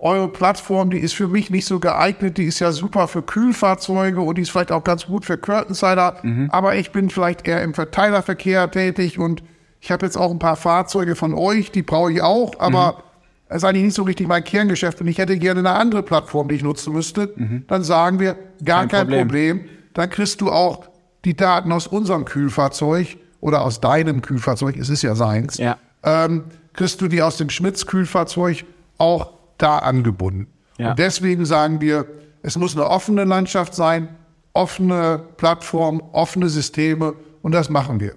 eure 0.03 0.29
Plattform, 0.29 0.90
die 0.90 0.98
ist 0.98 1.14
für 1.14 1.29
mich 1.29 1.48
nicht 1.51 1.64
so 1.64 1.79
geeignet, 1.79 2.37
die 2.37 2.44
ist 2.44 2.59
ja 2.59 2.72
super 2.72 3.07
für 3.07 3.22
Kühlfahrzeuge 3.22 4.20
und 4.20 4.37
die 4.37 4.42
ist 4.42 4.51
vielleicht 4.51 4.72
auch 4.72 4.83
ganz 4.83 5.07
gut 5.07 5.25
für 5.25 5.38
Curtainsider, 5.38 6.16
mhm. 6.22 6.51
aber 6.51 6.75
ich 6.75 6.90
bin 6.90 7.09
vielleicht 7.09 7.46
eher 7.46 7.62
im 7.62 7.72
Verteilerverkehr 7.72 8.68
tätig 8.70 9.20
und 9.20 9.44
ich 9.81 9.92
habe 9.92 10.05
jetzt 10.05 10.16
auch 10.16 10.33
ein 10.33 10.40
paar 10.40 10.57
Fahrzeuge 10.57 11.14
von 11.14 11.35
euch, 11.35 11.70
die 11.70 11.83
brauche 11.83 12.12
ich 12.12 12.20
auch, 12.20 12.59
aber 12.59 12.92
mhm. 12.92 13.03
das 13.48 13.57
ist 13.59 13.64
eigentlich 13.64 13.85
nicht 13.85 13.94
so 13.94 14.03
richtig 14.03 14.27
mein 14.27 14.42
Kerngeschäft 14.42 15.01
und 15.01 15.07
ich 15.07 15.18
hätte 15.18 15.38
gerne 15.38 15.61
eine 15.61 15.70
andere 15.70 16.03
Plattform, 16.03 16.48
die 16.48 16.57
ich 16.57 16.64
nutzen 16.64 16.92
müsste, 16.92 17.33
mhm. 17.37 17.64
dann 17.68 17.85
sagen 17.85 18.18
wir, 18.18 18.37
gar 18.64 18.87
kein, 18.87 18.88
kein 18.88 19.07
Problem. 19.07 19.59
Problem. 19.59 19.61
Dann 19.94 20.11
kriegst 20.11 20.40
du 20.40 20.51
auch 20.51 20.87
die 21.25 21.37
Daten 21.37 21.70
aus 21.70 21.87
unserem 21.87 22.25
Kühlfahrzeug 22.25 23.18
oder 23.40 23.62
aus 23.62 23.81
deinem 23.81 24.20
Kühlfahrzeug, 24.20 24.77
es 24.77 24.88
ist 24.88 25.03
ja 25.03 25.14
seins. 25.14 25.59
Ja 25.59 25.77
ähm, 26.03 26.45
kriegst 26.73 27.01
du 27.01 27.09
die 27.09 27.23
aus 27.23 27.37
dem 27.37 27.51
Schmitz-Kühlfahrzeug 27.51 28.65
auch 28.99 29.33
da 29.59 29.79
angebunden. 29.79 30.47
Ja. 30.79 30.91
Und 30.91 30.99
deswegen 30.99 31.45
sagen 31.45 31.81
wir, 31.81 32.07
es 32.43 32.57
muss 32.57 32.77
eine 32.77 32.88
offene 32.88 33.25
Landschaft 33.25 33.75
sein, 33.75 34.09
offene 34.53 35.23
Plattform, 35.37 36.03
offene 36.12 36.49
Systeme 36.49 37.15
und 37.43 37.53
das 37.53 37.69
machen 37.69 38.01
wir. 38.01 38.15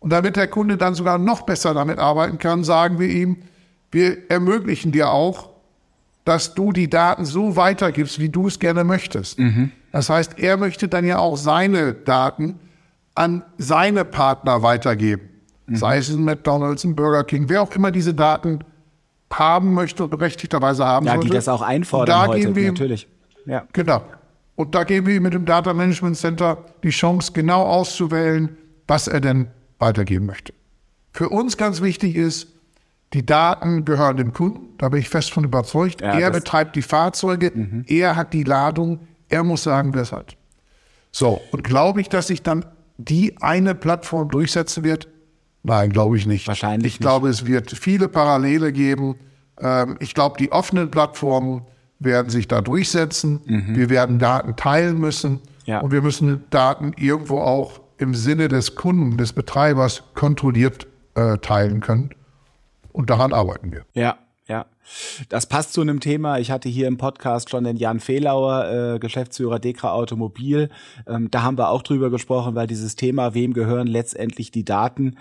Und 0.00 0.10
damit 0.10 0.36
der 0.36 0.48
Kunde 0.48 0.76
dann 0.76 0.94
sogar 0.94 1.18
noch 1.18 1.42
besser 1.42 1.74
damit 1.74 1.98
arbeiten 1.98 2.38
kann, 2.38 2.64
sagen 2.64 2.98
wir 2.98 3.08
ihm, 3.08 3.38
wir 3.90 4.30
ermöglichen 4.30 4.90
dir 4.90 5.10
auch 5.10 5.52
dass 6.24 6.54
du 6.54 6.72
die 6.72 6.88
Daten 6.88 7.24
so 7.24 7.56
weitergibst, 7.56 8.18
wie 8.18 8.28
du 8.28 8.46
es 8.46 8.58
gerne 8.58 8.84
möchtest. 8.84 9.38
Das 9.90 10.08
heißt, 10.08 10.38
er 10.38 10.56
möchte 10.56 10.88
dann 10.88 11.04
ja 11.04 11.18
auch 11.18 11.36
seine 11.36 11.94
Daten 11.94 12.58
an 13.14 13.42
seine 13.58 14.04
Partner 14.04 14.62
weitergeben. 14.62 15.28
Sei 15.68 15.98
es 15.98 16.08
ein 16.10 16.24
McDonalds, 16.24 16.84
ein 16.84 16.94
Burger 16.96 17.24
King, 17.24 17.48
wer 17.48 17.62
auch 17.62 17.70
immer 17.74 17.90
diese 17.90 18.12
Daten 18.14 18.58
haben 19.32 19.72
möchte 19.74 20.04
und 20.04 20.10
berechtigterweise 20.10 20.84
haben 20.84 21.06
Ja, 21.06 21.12
sollte. 21.14 21.28
die 21.28 21.34
das 21.34 21.48
auch 21.48 21.62
einfordern 21.62 22.06
da 22.06 22.26
heute, 22.26 22.54
wir 22.54 22.72
natürlich. 22.72 23.08
Ja. 23.46 23.64
Genau. 23.72 24.02
Und 24.56 24.74
da 24.74 24.84
geben 24.84 25.06
wir 25.06 25.14
ihm 25.16 25.22
mit 25.22 25.32
dem 25.34 25.46
Data 25.46 25.72
Management 25.72 26.16
Center 26.16 26.58
die 26.82 26.90
Chance, 26.90 27.32
genau 27.32 27.62
auszuwählen, 27.62 28.56
was 28.86 29.08
er 29.08 29.20
denn 29.20 29.48
weitergeben 29.78 30.26
möchte. 30.26 30.52
Für 31.12 31.28
uns 31.30 31.56
ganz 31.56 31.80
wichtig 31.80 32.16
ist, 32.16 32.48
die 33.14 33.24
Daten 33.24 33.84
gehören 33.84 34.16
dem 34.16 34.32
Kunden, 34.32 34.76
da 34.78 34.88
bin 34.88 35.00
ich 35.00 35.08
fest 35.08 35.32
von 35.32 35.44
überzeugt. 35.44 36.00
Ja, 36.02 36.18
er 36.18 36.28
Mhm. 36.30 36.34
betreibt 36.34 36.76
die 36.76 36.82
Fahrzeuge, 36.82 37.52
er 37.86 38.16
hat 38.16 38.32
die 38.32 38.44
Ladung, 38.44 39.00
er 39.28 39.44
muss 39.44 39.62
sagen, 39.62 39.94
wer 39.94 40.02
es 40.02 40.12
hat. 40.12 40.36
So, 41.10 41.40
und 41.52 41.62
glaube 41.64 42.00
ich, 42.00 42.08
dass 42.08 42.26
sich 42.28 42.42
dann 42.42 42.64
die 42.98 43.36
eine 43.40 43.74
Plattform 43.74 44.28
durchsetzen 44.30 44.84
wird? 44.84 45.08
Nein, 45.62 45.90
glaube 45.90 46.16
ich 46.16 46.26
nicht. 46.26 46.48
Wahrscheinlich 46.48 46.94
Ich 46.94 46.98
glaube, 47.00 47.28
es 47.28 47.46
wird 47.46 47.70
viele 47.70 48.08
Parallele 48.08 48.72
geben. 48.72 49.16
Ähm, 49.60 49.96
ich 50.00 50.14
glaube, 50.14 50.36
die 50.38 50.50
offenen 50.52 50.90
Plattformen 50.90 51.62
werden 51.98 52.30
sich 52.30 52.48
da 52.48 52.60
durchsetzen. 52.60 53.40
Wir 53.46 53.88
werden 53.88 54.18
Daten 54.18 54.56
teilen 54.56 54.98
müssen. 54.98 55.32
Mhm. 55.32 55.40
Ja. 55.66 55.80
Und 55.80 55.92
wir 55.92 56.02
müssen 56.02 56.44
Daten 56.50 56.92
irgendwo 56.96 57.38
auch 57.38 57.80
im 57.98 58.14
Sinne 58.14 58.48
des 58.48 58.74
Kunden, 58.74 59.16
des 59.16 59.32
Betreibers 59.32 60.02
kontrolliert 60.14 60.88
äh, 61.14 61.38
teilen 61.38 61.80
können. 61.80 62.10
Und 62.92 63.10
daran 63.10 63.32
arbeiten 63.32 63.72
wir. 63.72 63.84
Ja, 63.94 64.18
ja. 64.48 64.66
Das 65.28 65.46
passt 65.46 65.72
zu 65.72 65.80
einem 65.80 66.00
Thema. 66.00 66.38
Ich 66.38 66.50
hatte 66.50 66.68
hier 66.68 66.88
im 66.88 66.98
Podcast 66.98 67.50
schon 67.50 67.64
den 67.64 67.76
Jan 67.76 68.00
Fehlauer, 68.00 68.94
äh, 68.94 68.98
Geschäftsführer 68.98 69.60
Dekra 69.60 69.92
Automobil. 69.92 70.68
Ähm, 71.06 71.30
da 71.30 71.42
haben 71.42 71.56
wir 71.56 71.68
auch 71.68 71.82
drüber 71.82 72.10
gesprochen, 72.10 72.54
weil 72.54 72.66
dieses 72.66 72.96
Thema, 72.96 73.34
wem 73.34 73.54
gehören 73.54 73.86
letztendlich 73.86 74.50
die 74.50 74.64
Daten, 74.64 75.16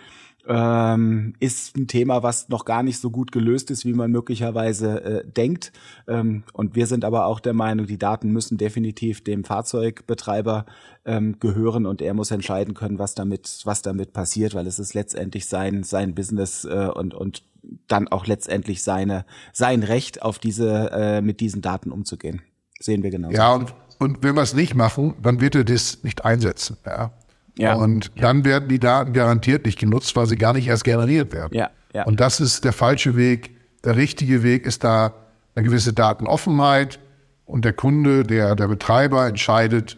ähm, 0.48 1.34
ist 1.40 1.78
ein 1.78 1.88
Thema, 1.88 2.24
was 2.24 2.50
noch 2.50 2.66
gar 2.66 2.84
nicht 2.84 3.00
so 3.00 3.12
gut 3.12 3.32
gelöst 3.32 3.72
ist, 3.72 3.86
wie 3.86 3.94
man 3.94 4.12
möglicherweise 4.12 5.04
äh, 5.04 5.24
denkt. 5.26 5.72
Ähm, 6.08 6.44
und 6.54 6.76
wir 6.76 6.88
sind 6.88 7.06
aber 7.06 7.26
auch 7.26 7.40
der 7.40 7.54
Meinung, 7.54 7.86
die 7.86 7.98
Daten 7.98 8.32
müssen 8.32 8.58
definitiv 8.58 9.24
dem 9.24 9.44
Fahrzeugbetreiber 9.44 10.66
ähm, 11.06 11.40
gehören 11.40 11.86
und 11.86 12.02
er 12.02 12.14
muss 12.14 12.32
entscheiden 12.32 12.74
können, 12.74 13.00
was 13.00 13.16
damit, 13.16 13.62
was 13.66 13.82
damit 13.82 14.14
passiert, 14.14 14.56
weil 14.56 14.68
es 14.68 14.80
ist 14.80 14.94
letztendlich 14.94 15.48
sein, 15.48 15.84
sein 15.84 16.16
Business 16.16 16.66
äh, 16.66 16.90
und, 16.94 17.14
und 17.14 17.44
dann 17.88 18.08
auch 18.08 18.26
letztendlich 18.26 18.84
seine, 18.84 19.26
sein 19.54 19.84
Recht, 19.84 20.22
auf 20.22 20.40
diese, 20.40 20.92
äh, 20.92 21.22
mit 21.22 21.40
diesen 21.40 21.62
Daten 21.62 21.92
umzugehen. 21.92 22.42
Sehen 22.80 23.04
wir 23.04 23.12
genauso. 23.12 23.36
Ja, 23.36 23.54
und, 23.54 23.74
und 24.00 24.24
wenn 24.24 24.36
wir 24.36 24.42
es 24.42 24.56
nicht 24.56 24.74
machen, 24.74 25.14
dann 25.22 25.40
wird 25.42 25.56
er 25.56 25.64
das 25.64 26.04
nicht 26.04 26.26
einsetzen. 26.26 26.78
Ja. 26.86 27.12
Ja. 27.58 27.76
Und 27.76 28.12
dann 28.16 28.46
werden 28.46 28.70
die 28.70 28.80
Daten 28.80 29.14
garantiert 29.14 29.66
nicht 29.66 29.80
genutzt, 29.80 30.16
weil 30.16 30.26
sie 30.26 30.38
gar 30.38 30.54
nicht 30.54 30.68
erst 30.68 30.84
generiert 30.84 31.34
werden. 31.34 31.54
Ja, 31.54 31.70
ja. 31.94 32.04
Und 32.06 32.20
das 32.20 32.40
ist 32.40 32.64
der 32.64 32.74
falsche 32.74 33.16
Weg. 33.16 33.56
Der 33.84 33.96
richtige 33.96 34.44
Weg 34.44 34.66
ist 34.66 34.84
da 34.84 35.14
eine 35.56 35.66
gewisse 35.66 35.94
Datenoffenheit 35.94 37.00
und 37.46 37.66
der 37.66 37.74
Kunde, 37.74 38.24
der, 38.24 38.56
der 38.56 38.68
Betreiber 38.68 39.28
entscheidet, 39.28 39.98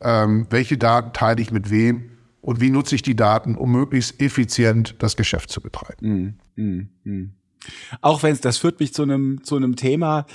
ähm, 0.00 0.46
welche 0.50 0.76
Daten 0.76 1.12
teile 1.12 1.40
ich 1.40 1.50
mit 1.50 1.70
wem 1.70 2.10
und 2.40 2.60
wie 2.60 2.70
nutze 2.70 2.94
ich 2.94 3.02
die 3.02 3.16
Daten, 3.16 3.54
um 3.54 3.72
möglichst 3.72 4.20
effizient 4.20 4.96
das 4.98 5.16
Geschäft 5.16 5.50
zu 5.50 5.60
betreiben. 5.60 6.38
Auch 8.00 8.22
wenn 8.22 8.32
es, 8.32 8.40
das 8.40 8.58
führt 8.58 8.80
mich 8.80 8.94
zu 8.94 9.02
einem 9.02 9.42
zu 9.44 9.56
einem 9.56 9.76
Thema, 9.76 10.26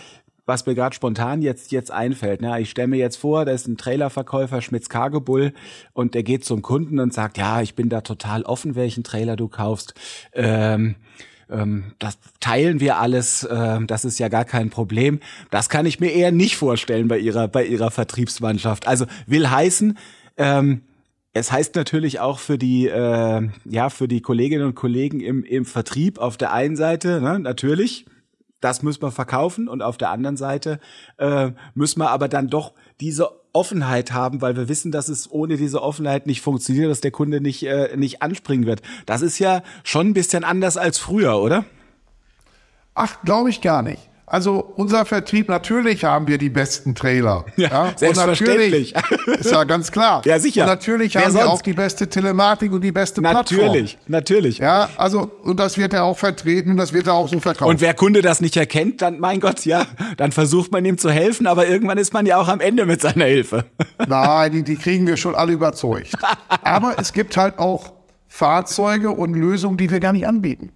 was 0.46 0.66
mir 0.66 0.76
gerade 0.76 0.96
spontan 0.96 1.42
jetzt 1.42 1.72
jetzt 1.72 1.92
einfällt. 1.92 2.42
Ne? 2.42 2.60
Ich 2.62 2.70
stelle 2.70 2.88
mir 2.88 2.98
jetzt 2.98 3.18
vor, 3.18 3.46
da 3.46 3.52
ist 3.52 3.68
ein 3.68 3.78
Trailerverkäufer 3.78 4.62
Schmitz 4.62 4.90
Cargo 4.90 5.20
Bull 5.20 5.54
und 5.94 6.14
der 6.14 6.24
geht 6.24 6.46
zum 6.46 6.62
Kunden 6.62 7.00
und 7.00 7.14
sagt, 7.14 7.38
ja, 7.38 7.62
ich 7.62 7.76
bin 7.76 7.90
da 7.90 8.02
total 8.02 8.44
offen, 8.44 8.76
welchen 8.76 9.04
Trailer 9.04 9.36
du 9.36 9.48
kaufst. 9.48 9.94
Ähm, 10.34 10.96
ähm, 11.50 11.94
das 12.00 12.18
teilen 12.40 12.80
wir 12.80 12.98
alles, 12.98 13.48
ähm, 13.50 13.88
das 13.88 14.06
ist 14.06 14.20
ja 14.20 14.28
gar 14.30 14.46
kein 14.46 14.70
Problem. 14.70 15.20
Das 15.52 15.70
kann 15.70 15.86
ich 15.86 16.00
mir 16.00 16.12
eher 16.12 16.32
nicht 16.32 16.58
vorstellen 16.58 17.08
bei 17.08 17.20
ihrer 17.20 17.48
bei 17.48 17.66
ihrer 17.66 17.92
Vertriebsmannschaft. 17.92 18.88
Also 18.88 19.06
will 19.28 19.50
heißen, 19.50 19.98
ähm, 20.38 20.82
es 21.38 21.52
heißt 21.52 21.76
natürlich 21.76 22.22
auch 22.22 22.40
für 22.40 22.58
die, 22.58 22.88
äh, 22.88 23.50
ja, 23.66 23.90
für 23.90 24.08
die 24.08 24.22
Kolleginnen 24.22 24.68
und 24.68 24.76
Kollegen 24.76 25.20
im, 25.20 25.44
im 25.44 25.66
Vertrieb 25.66 26.18
auf 26.18 26.38
der 26.38 26.54
einen 26.54 26.78
Seite, 26.78 27.20
ne, 27.20 27.40
natürlich, 27.40 28.06
das 28.66 28.82
müssen 28.82 29.04
wir 29.04 29.12
verkaufen 29.12 29.68
und 29.68 29.84
auf 29.84 29.98
der 29.98 30.10
anderen 30.10 30.38
Seite 30.38 30.80
äh, 31.18 31.52
müssen 31.76 32.00
wir 32.00 32.10
aber 32.10 32.28
dann 32.28 32.50
doch 32.50 32.74
diese 33.00 33.30
Offenheit 33.54 34.12
haben, 34.12 34.42
weil 34.42 34.58
wir 34.58 34.68
wissen, 34.68 34.92
dass 34.92 35.08
es 35.08 35.32
ohne 35.32 35.56
diese 35.56 35.84
Offenheit 35.84 36.26
nicht 36.26 36.42
funktioniert, 36.42 36.90
dass 36.90 37.00
der 37.00 37.12
Kunde 37.12 37.42
nicht, 37.42 37.64
äh, 37.64 37.96
nicht 37.96 38.24
anspringen 38.24 38.66
wird. 38.66 38.82
Das 39.06 39.22
ist 39.22 39.38
ja 39.38 39.62
schon 39.84 40.08
ein 40.08 40.14
bisschen 40.14 40.44
anders 40.44 40.78
als 40.78 40.98
früher, 40.98 41.38
oder? 41.38 41.64
Ach, 42.96 43.22
glaube 43.24 43.52
ich 43.52 43.62
gar 43.62 43.84
nicht. 43.84 44.10
Also 44.28 44.74
unser 44.76 45.06
Vertrieb, 45.06 45.50
natürlich 45.50 46.04
haben 46.04 46.28
wir 46.28 46.38
die 46.40 46.50
besten 46.50 46.96
Trailer. 46.96 47.46
Ja, 47.58 47.90
Und 47.90 48.00
selbstverständlich. 48.00 48.94
natürlich- 48.96 49.40
Ist 49.40 49.52
ja 49.52 49.64
ganz 49.66 49.92
klar. 49.92 50.22
Ja, 50.26 50.40
sicher. 50.40 50.64
Und 50.64 50.68
natürlich 50.70 51.14
Wer 51.16 51.26
haben 51.26 51.34
wir 51.36 51.42
sonst? 51.44 51.52
auch 51.54 51.62
die 51.62 51.74
beste 51.74 52.10
Telematik 52.10 52.72
und 52.72 52.82
die 52.82 52.92
beste 52.92 53.22
Plattform. 53.22 53.60
Natürlich, 53.68 53.98
natürlich. 54.08 54.58
Ja, 54.58 54.90
also, 54.98 55.32
und 55.44 55.60
das 55.60 55.78
wird 55.78 55.94
er 55.94 56.04
auch 56.06 56.18
vertreten 56.18 56.72
und 56.72 56.78
das 56.78 56.92
wird 56.92 57.06
er 57.08 57.14
auch 57.14 57.28
so 57.30 57.40
verkaufen. 57.40 57.70
Und 57.70 57.82
wer 57.82 57.94
Kunde 57.94 58.22
das 58.24 58.42
nicht 58.42 58.58
erkennt, 58.58 59.02
dann, 59.04 59.20
mein 59.20 59.40
Gott, 59.40 59.64
ja, 59.66 59.86
dann 60.18 60.32
versucht 60.32 60.72
man 60.72 60.84
ihm 60.86 60.98
zu 60.98 61.10
helfen, 61.12 61.46
aber 61.48 61.68
irgendwann 61.68 61.98
ist 62.00 62.14
man 62.14 62.26
ja 62.26 62.38
auch 62.38 62.48
am 62.48 62.60
Ende 62.62 62.86
mit 62.86 63.02
seiner 63.02 63.26
Hilfe. 63.26 63.66
Nein, 64.08 64.52
die, 64.52 64.64
die 64.64 64.76
kriegen 64.76 65.06
wir 65.06 65.18
schon 65.18 65.36
alle 65.36 65.54
überzeugt. 65.54 66.14
Aber 66.64 66.96
es 67.00 67.14
gibt 67.14 67.38
halt 67.38 67.60
auch 67.60 67.94
Fahrzeuge 68.28 69.12
und 69.12 69.34
Lösungen, 69.34 69.78
die 69.78 69.90
wir 69.90 70.00
gar 70.00 70.14
nicht 70.14 70.28
anbieten. 70.28 70.72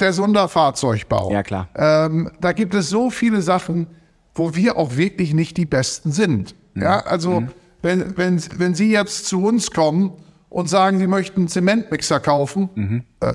Der 0.00 0.12
Sonderfahrzeugbau. 0.12 1.30
Ja, 1.32 1.42
klar. 1.42 1.68
Ähm, 1.76 2.30
da 2.40 2.52
gibt 2.52 2.74
es 2.74 2.88
so 2.88 3.10
viele 3.10 3.42
Sachen, 3.42 3.86
wo 4.34 4.54
wir 4.54 4.76
auch 4.76 4.96
wirklich 4.96 5.34
nicht 5.34 5.56
die 5.56 5.66
Besten 5.66 6.12
sind. 6.12 6.54
Mhm. 6.74 6.82
Ja, 6.82 7.00
also 7.00 7.42
wenn, 7.82 8.16
wenn, 8.16 8.42
wenn 8.58 8.74
Sie 8.74 8.90
jetzt 8.92 9.26
zu 9.26 9.44
uns 9.44 9.70
kommen 9.70 10.12
und 10.48 10.68
sagen, 10.68 10.98
Sie 10.98 11.06
möchten 11.06 11.40
einen 11.40 11.48
Zementmixer 11.48 12.20
kaufen, 12.20 12.70
Mhm. 12.74 13.04
äh, 13.20 13.34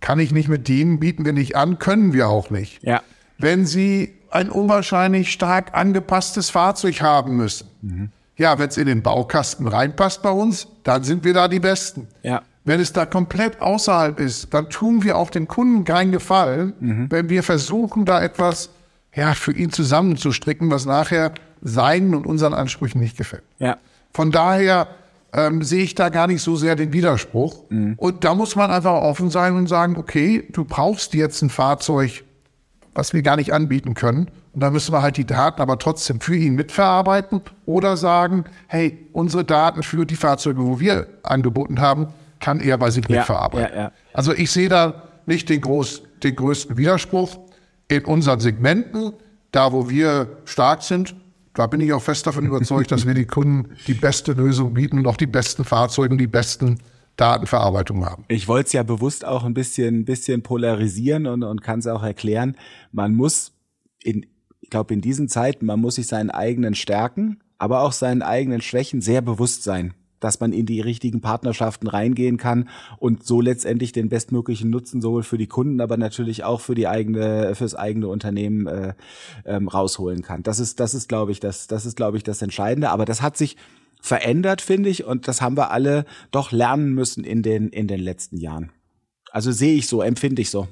kann 0.00 0.18
ich 0.18 0.32
nicht 0.32 0.48
mit 0.48 0.68
dienen, 0.68 0.98
bieten 1.00 1.24
wir 1.24 1.32
nicht 1.32 1.56
an, 1.56 1.78
können 1.78 2.12
wir 2.12 2.28
auch 2.28 2.50
nicht. 2.50 2.82
Ja. 2.82 3.02
Wenn 3.38 3.66
Sie 3.66 4.14
ein 4.30 4.50
unwahrscheinlich 4.50 5.32
stark 5.32 5.74
angepasstes 5.74 6.50
Fahrzeug 6.50 7.00
haben 7.02 7.36
müssen, 7.36 7.68
Mhm. 7.82 8.10
ja, 8.36 8.58
wenn 8.58 8.68
es 8.68 8.76
in 8.76 8.86
den 8.86 9.02
Baukasten 9.02 9.66
reinpasst 9.68 10.22
bei 10.22 10.30
uns, 10.30 10.68
dann 10.84 11.04
sind 11.04 11.24
wir 11.24 11.34
da 11.34 11.48
die 11.48 11.60
Besten. 11.60 12.08
Ja. 12.22 12.42
Wenn 12.64 12.80
es 12.80 12.92
da 12.92 13.06
komplett 13.06 13.60
außerhalb 13.60 14.20
ist, 14.20 14.54
dann 14.54 14.70
tun 14.70 15.02
wir 15.02 15.16
auch 15.16 15.30
dem 15.30 15.48
Kunden 15.48 15.84
keinen 15.84 16.12
Gefallen, 16.12 16.74
Mhm. 16.80 17.06
wenn 17.10 17.28
wir 17.28 17.42
versuchen, 17.42 18.04
da 18.04 18.22
etwas 18.22 18.70
ja, 19.14 19.34
für 19.34 19.52
ihn 19.52 19.70
zusammenzustricken, 19.70 20.70
was 20.70 20.86
nachher 20.86 21.32
seinen 21.60 22.14
und 22.14 22.26
unseren 22.26 22.54
Ansprüchen 22.54 23.00
nicht 23.00 23.16
gefällt. 23.16 23.42
Ja. 23.58 23.76
Von 24.14 24.30
daher 24.30 24.88
ähm, 25.34 25.62
sehe 25.62 25.82
ich 25.82 25.94
da 25.94 26.08
gar 26.08 26.26
nicht 26.26 26.42
so 26.42 26.56
sehr 26.56 26.76
den 26.76 26.92
Widerspruch. 26.92 27.64
Und 27.96 28.24
da 28.24 28.34
muss 28.34 28.54
man 28.56 28.70
einfach 28.70 28.92
offen 28.92 29.30
sein 29.30 29.56
und 29.56 29.66
sagen, 29.66 29.96
okay, 29.96 30.46
du 30.52 30.64
brauchst 30.64 31.14
jetzt 31.14 31.40
ein 31.42 31.50
Fahrzeug, 31.50 32.24
was 32.94 33.12
wir 33.14 33.22
gar 33.22 33.36
nicht 33.36 33.52
anbieten 33.52 33.94
können. 33.94 34.28
Und 34.52 34.60
da 34.62 34.70
müssen 34.70 34.92
wir 34.92 35.00
halt 35.00 35.16
die 35.16 35.24
Daten 35.26 35.62
aber 35.62 35.78
trotzdem 35.78 36.20
für 36.20 36.36
ihn 36.36 36.54
mitverarbeiten 36.54 37.40
oder 37.64 37.96
sagen, 37.96 38.44
hey, 38.66 39.06
unsere 39.12 39.44
Daten 39.44 39.82
für 39.82 40.04
die 40.04 40.16
Fahrzeuge, 40.16 40.62
wo 40.66 40.78
wir 40.80 41.06
angeboten 41.22 41.80
haben, 41.80 42.08
kann 42.42 42.60
er 42.60 42.76
bei 42.76 42.90
sich 42.90 43.08
Ja, 43.08 43.16
mitverarbeiten. 43.20 43.74
ja, 43.74 43.82
ja. 43.84 43.92
Also 44.12 44.34
ich 44.34 44.50
sehe 44.50 44.68
da 44.68 45.04
nicht 45.24 45.48
den, 45.48 45.62
groß, 45.62 46.02
den 46.22 46.36
größten 46.36 46.76
Widerspruch. 46.76 47.38
In 47.88 48.04
unseren 48.04 48.40
Segmenten, 48.40 49.12
da 49.52 49.72
wo 49.72 49.88
wir 49.88 50.36
stark 50.44 50.82
sind, 50.82 51.14
da 51.54 51.66
bin 51.66 51.80
ich 51.80 51.92
auch 51.92 52.02
fest 52.02 52.26
davon 52.26 52.44
überzeugt, 52.46 52.90
dass 52.92 53.06
wir 53.06 53.14
die 53.14 53.26
Kunden 53.26 53.70
die 53.86 53.94
beste 53.94 54.32
Lösung 54.32 54.74
bieten 54.74 54.98
und 54.98 55.06
auch 55.06 55.16
die 55.16 55.26
besten 55.26 55.64
Fahrzeuge 55.64 56.10
und 56.12 56.18
die 56.18 56.26
besten 56.26 56.78
Datenverarbeitungen 57.16 58.06
haben. 58.06 58.24
Ich 58.28 58.48
wollte 58.48 58.66
es 58.68 58.72
ja 58.72 58.82
bewusst 58.82 59.24
auch 59.26 59.44
ein 59.44 59.54
bisschen, 59.54 60.04
bisschen 60.04 60.42
polarisieren 60.42 61.26
und, 61.26 61.42
und 61.42 61.62
kann 61.62 61.78
es 61.78 61.86
auch 61.86 62.02
erklären. 62.02 62.56
Man 62.90 63.14
muss 63.14 63.52
in, 64.02 64.26
ich 64.60 64.70
glaube, 64.70 64.94
in 64.94 65.00
diesen 65.02 65.28
Zeiten, 65.28 65.66
man 65.66 65.78
muss 65.80 65.96
sich 65.96 66.06
seinen 66.06 66.30
eigenen 66.30 66.74
Stärken, 66.74 67.40
aber 67.58 67.82
auch 67.82 67.92
seinen 67.92 68.22
eigenen 68.22 68.60
Schwächen 68.62 69.00
sehr 69.02 69.20
bewusst 69.20 69.62
sein, 69.62 69.92
dass 70.24 70.40
man 70.40 70.52
in 70.52 70.66
die 70.66 70.80
richtigen 70.80 71.20
Partnerschaften 71.20 71.86
reingehen 71.86 72.36
kann 72.36 72.68
und 72.98 73.24
so 73.24 73.40
letztendlich 73.40 73.92
den 73.92 74.08
bestmöglichen 74.08 74.70
Nutzen 74.70 75.00
sowohl 75.00 75.22
für 75.22 75.38
die 75.38 75.46
Kunden, 75.46 75.80
aber 75.80 75.96
natürlich 75.96 76.44
auch 76.44 76.60
für 76.60 76.74
die 76.74 76.88
eigene, 76.88 77.54
fürs 77.54 77.74
eigene 77.74 78.08
Unternehmen 78.08 78.66
äh, 78.66 78.94
ähm, 79.44 79.68
rausholen 79.68 80.22
kann. 80.22 80.42
Das 80.42 80.58
ist, 80.58 80.80
das 80.80 80.94
ist, 80.94 81.08
glaube 81.08 81.32
ich, 81.32 81.40
das, 81.40 81.66
das 81.66 81.86
ist, 81.86 81.96
glaube 81.96 82.16
ich, 82.16 82.22
das 82.22 82.42
Entscheidende. 82.42 82.90
Aber 82.90 83.04
das 83.04 83.22
hat 83.22 83.36
sich 83.36 83.56
verändert, 84.00 84.60
finde 84.60 84.90
ich, 84.90 85.04
und 85.04 85.28
das 85.28 85.40
haben 85.40 85.56
wir 85.56 85.70
alle 85.70 86.04
doch 86.30 86.50
lernen 86.50 86.92
müssen 86.92 87.24
in 87.24 87.42
den, 87.42 87.68
in 87.68 87.86
den 87.86 88.00
letzten 88.00 88.36
Jahren. 88.36 88.72
Also 89.30 89.52
sehe 89.52 89.74
ich 89.74 89.86
so, 89.86 90.02
empfinde 90.02 90.42
ich 90.42 90.50
so. 90.50 90.68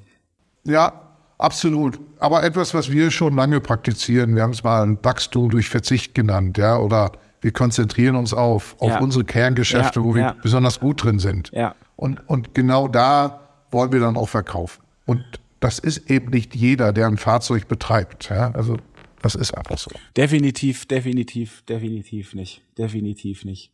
Ja, 0.65 1.07
Absolut. 1.41 1.99
Aber 2.19 2.45
etwas, 2.45 2.75
was 2.75 2.91
wir 2.91 3.11
schon 3.11 3.35
lange 3.35 3.61
praktizieren, 3.61 4.37
wir 4.37 4.43
haben 4.43 4.51
es 4.51 4.63
mal 4.63 4.83
ein 4.83 4.99
Wachstum 5.03 5.49
durch 5.49 5.71
Verzicht 5.71 6.15
genannt, 6.15 6.59
ja, 6.59 6.77
oder 6.79 7.13
wir 7.41 7.53
konzentrieren 7.53 8.17
uns 8.17 8.35
auf, 8.35 8.77
auf 8.81 8.89
Ja. 8.91 9.01
unsere 9.01 9.25
Kerngeschäfte, 9.25 10.01
Ja, 10.01 10.05
wo 10.05 10.15
wir 10.15 10.23
ja. 10.23 10.37
besonders 10.43 10.81
gut 10.81 11.03
drin 11.05 11.19
sind. 11.19 11.51
Ja. 11.53 11.75
Und, 11.97 12.29
und 12.29 12.55
genau 12.55 12.89
da 12.89 13.41
wollen 13.71 13.93
wir 13.93 14.01
dann 14.01 14.17
auch 14.17 14.29
verkaufen. 14.29 14.83
Und 15.07 15.25
das 15.61 15.79
ist 15.79 16.11
eben 16.11 16.31
nicht 16.31 16.55
jeder, 16.55 16.93
der 16.93 17.07
ein 17.07 17.19
Fahrzeug 17.19 17.69
betreibt. 17.69 18.31
Ja? 18.31 18.51
Also 18.53 18.77
das 19.23 19.35
ist 19.35 19.53
einfach 19.53 19.77
so. 19.77 19.91
Definitiv, 20.17 20.87
definitiv, 20.87 21.63
definitiv 21.69 22.35
nicht. 22.35 22.63
Definitiv 22.79 23.45
nicht. 23.45 23.71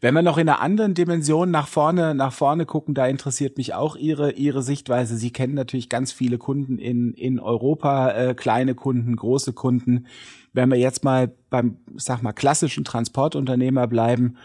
Wenn 0.00 0.14
wir 0.14 0.22
noch 0.22 0.36
in 0.36 0.48
einer 0.48 0.60
anderen 0.60 0.94
Dimension 0.94 1.52
nach 1.52 1.68
vorne, 1.68 2.12
nach 2.16 2.32
vorne 2.32 2.66
gucken, 2.66 2.94
da 2.94 3.06
interessiert 3.06 3.56
mich 3.56 3.74
auch 3.74 3.94
Ihre, 3.94 4.32
Ihre 4.32 4.62
Sichtweise. 4.64 5.16
Sie 5.16 5.32
kennen 5.32 5.54
natürlich 5.54 5.88
ganz 5.88 6.10
viele 6.10 6.38
Kunden 6.38 6.78
in, 6.78 7.14
in 7.14 7.38
Europa, 7.38 8.10
äh, 8.10 8.34
kleine 8.34 8.74
Kunden, 8.74 9.14
große 9.14 9.52
Kunden. 9.52 10.06
Wenn 10.52 10.70
wir 10.70 10.78
jetzt 10.78 11.04
mal 11.04 11.32
beim, 11.48 11.78
sag 11.96 12.22
mal, 12.22 12.32
klassischen 12.32 12.84
Transportunternehmer 12.84 13.86
bleiben, 13.86 14.36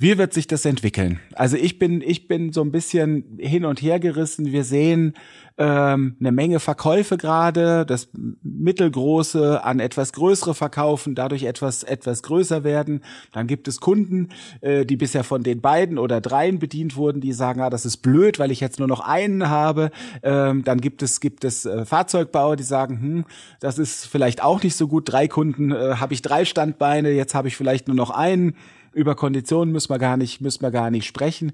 wie 0.00 0.16
wird 0.16 0.32
sich 0.32 0.46
das 0.46 0.64
entwickeln? 0.64 1.18
Also 1.34 1.56
ich 1.56 1.80
bin, 1.80 2.02
ich 2.02 2.28
bin 2.28 2.52
so 2.52 2.62
ein 2.62 2.70
bisschen 2.70 3.36
hin 3.40 3.64
und 3.64 3.82
her 3.82 3.98
gerissen. 3.98 4.52
Wir 4.52 4.62
sehen 4.62 5.14
ähm, 5.56 6.14
eine 6.20 6.30
Menge 6.30 6.60
Verkäufe 6.60 7.16
gerade, 7.16 7.84
das 7.84 8.08
mittelgroße 8.14 9.64
an 9.64 9.80
etwas 9.80 10.12
größere 10.12 10.54
verkaufen, 10.54 11.16
dadurch 11.16 11.42
etwas 11.42 11.82
etwas 11.82 12.22
größer 12.22 12.62
werden. 12.62 13.02
Dann 13.32 13.48
gibt 13.48 13.66
es 13.66 13.80
Kunden, 13.80 14.28
äh, 14.60 14.86
die 14.86 14.96
bisher 14.96 15.24
von 15.24 15.42
den 15.42 15.60
beiden 15.60 15.98
oder 15.98 16.20
dreien 16.20 16.60
bedient 16.60 16.94
wurden, 16.94 17.20
die 17.20 17.32
sagen, 17.32 17.60
ah, 17.60 17.68
das 17.68 17.84
ist 17.84 17.96
blöd, 17.96 18.38
weil 18.38 18.52
ich 18.52 18.60
jetzt 18.60 18.78
nur 18.78 18.86
noch 18.86 19.00
einen 19.00 19.48
habe. 19.48 19.90
Ähm, 20.22 20.62
dann 20.62 20.80
gibt 20.80 21.02
es 21.02 21.18
gibt 21.18 21.42
es 21.42 21.66
äh, 21.66 21.84
Fahrzeugbauer, 21.84 22.54
die 22.54 22.62
sagen, 22.62 23.00
hm, 23.00 23.24
das 23.58 23.80
ist 23.80 24.06
vielleicht 24.06 24.44
auch 24.44 24.62
nicht 24.62 24.76
so 24.76 24.86
gut. 24.86 25.10
Drei 25.12 25.26
Kunden 25.26 25.72
äh, 25.72 25.96
habe 25.96 26.14
ich 26.14 26.22
drei 26.22 26.44
Standbeine, 26.44 27.10
jetzt 27.10 27.34
habe 27.34 27.48
ich 27.48 27.56
vielleicht 27.56 27.88
nur 27.88 27.96
noch 27.96 28.10
einen 28.10 28.54
über 28.98 29.14
Konditionen 29.14 29.72
müssen 29.72 29.90
wir 29.90 29.98
gar 29.98 30.16
nicht, 30.16 30.40
müssen 30.40 30.60
wir 30.60 30.70
gar 30.70 30.90
nicht 30.90 31.06
sprechen. 31.06 31.52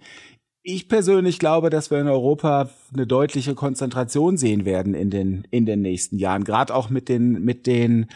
Ich 0.67 0.89
persönlich 0.89 1.39
glaube, 1.39 1.69
dass 1.69 1.91
wir 1.91 2.01
in 2.01 2.09
Europa 2.09 2.71
eine 2.91 3.07
deutliche 3.07 3.55
Konzentration 3.55 4.39
sehen 4.39 4.65
werden 4.65 4.95
in 4.95 5.11
den 5.11 5.47
in 5.51 5.67
den 5.67 5.83
nächsten 5.83 6.17
Jahren, 6.19 6.43
gerade 6.43 6.75
auch 6.75 6.89
mit 6.89 7.11
den 7.11 7.45
mit 7.45 7.67
den 7.67 8.07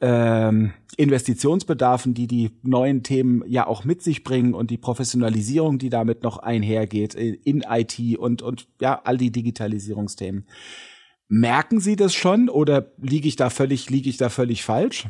ähm, 0.00 0.72
Investitionsbedarfen, 0.96 2.14
die 2.14 2.28
die 2.28 2.52
neuen 2.62 3.02
Themen 3.02 3.42
ja 3.48 3.66
auch 3.66 3.84
mit 3.84 4.02
sich 4.02 4.22
bringen 4.22 4.54
und 4.54 4.70
die 4.70 4.78
Professionalisierung, 4.78 5.78
die 5.78 5.90
damit 5.90 6.22
noch 6.22 6.38
einhergeht 6.38 7.14
in 7.14 7.64
IT 7.68 7.98
und 8.18 8.40
und 8.40 8.68
ja 8.80 9.00
all 9.02 9.16
die 9.16 9.32
Digitalisierungsthemen. 9.32 10.46
Merken 11.28 11.80
Sie 11.80 11.96
das 11.96 12.14
schon 12.14 12.48
oder 12.48 12.92
liege 12.98 13.26
ich 13.26 13.34
da 13.34 13.50
völlig 13.50 13.90
liege 13.90 14.08
ich 14.08 14.16
da 14.16 14.28
völlig 14.28 14.62
falsch? 14.62 15.08